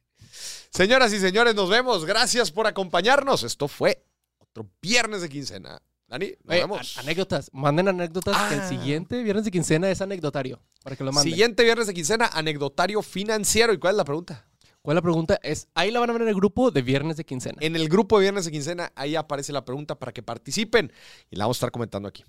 Señoras 0.71 1.13
y 1.13 1.21
señores, 1.21 1.55
nos 1.55 1.69
vemos. 1.69 2.05
Gracias 2.05 2.51
por 2.51 2.67
acompañarnos. 2.67 3.43
Esto 3.43 3.69
fue 3.69 4.05
otro 4.39 4.67
viernes 4.81 5.21
de 5.23 5.29
quincena. 5.29 5.81
Dani, 6.09 6.27
nos 6.45 6.51
Oye, 6.51 6.61
vemos. 6.61 6.99
anécdotas. 6.99 7.49
Manden 7.53 7.89
anécdotas 7.89 8.37
que 8.49 8.55
el 8.55 8.61
Ah. 8.61 8.69
siguiente 8.69 9.23
viernes 9.23 9.45
de 9.47 9.51
quincena 9.51 9.91
es 9.91 10.01
anecdotario. 10.03 10.63
Para 10.83 10.95
que 10.97 11.05
lo 11.05 11.13
manden. 11.13 11.31
Siguiente 11.31 11.65
viernes 11.65 11.87
de 11.87 11.95
quincena, 11.95 12.27
anecdotario 12.33 13.01
financiero. 13.03 13.73
¿Y 13.73 13.79
cuál 13.79 13.95
es 13.95 13.97
la 13.99 14.05
pregunta? 14.05 14.47
¿Cuál 14.83 14.97
es 14.97 14.97
la 14.97 15.03
pregunta? 15.03 15.39
Es, 15.43 15.69
ahí 15.75 15.93
la 15.93 16.01
van 16.01 16.11
a 16.11 16.13
ver 16.13 16.23
en 16.23 16.29
el 16.29 16.35
grupo 16.35 16.73
de 16.73 16.83
viernes 16.83 17.17
de 17.17 17.25
quincena. 17.25 17.57
En 17.61 17.77
el 17.77 17.89
grupo 17.89 18.19
de 18.19 18.23
viernes 18.23 18.45
de 18.45 18.51
quincena, 18.51 18.93
ahí 18.97 19.15
aparece 19.15 19.53
la 19.53 19.65
pregunta 19.65 19.99
para 19.99 20.13
que 20.13 20.23
participen 20.23 20.93
y 21.31 21.37
la 21.37 21.45
vamos 21.45 21.57
a 21.57 21.59
estar 21.59 21.71
comentando 21.71 22.09
aquí. 22.09 22.25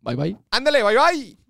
Bye 0.00 0.16
bye. 0.16 0.36
Ándale, 0.50 0.82
bye 0.82 0.96
bye. 0.96 1.49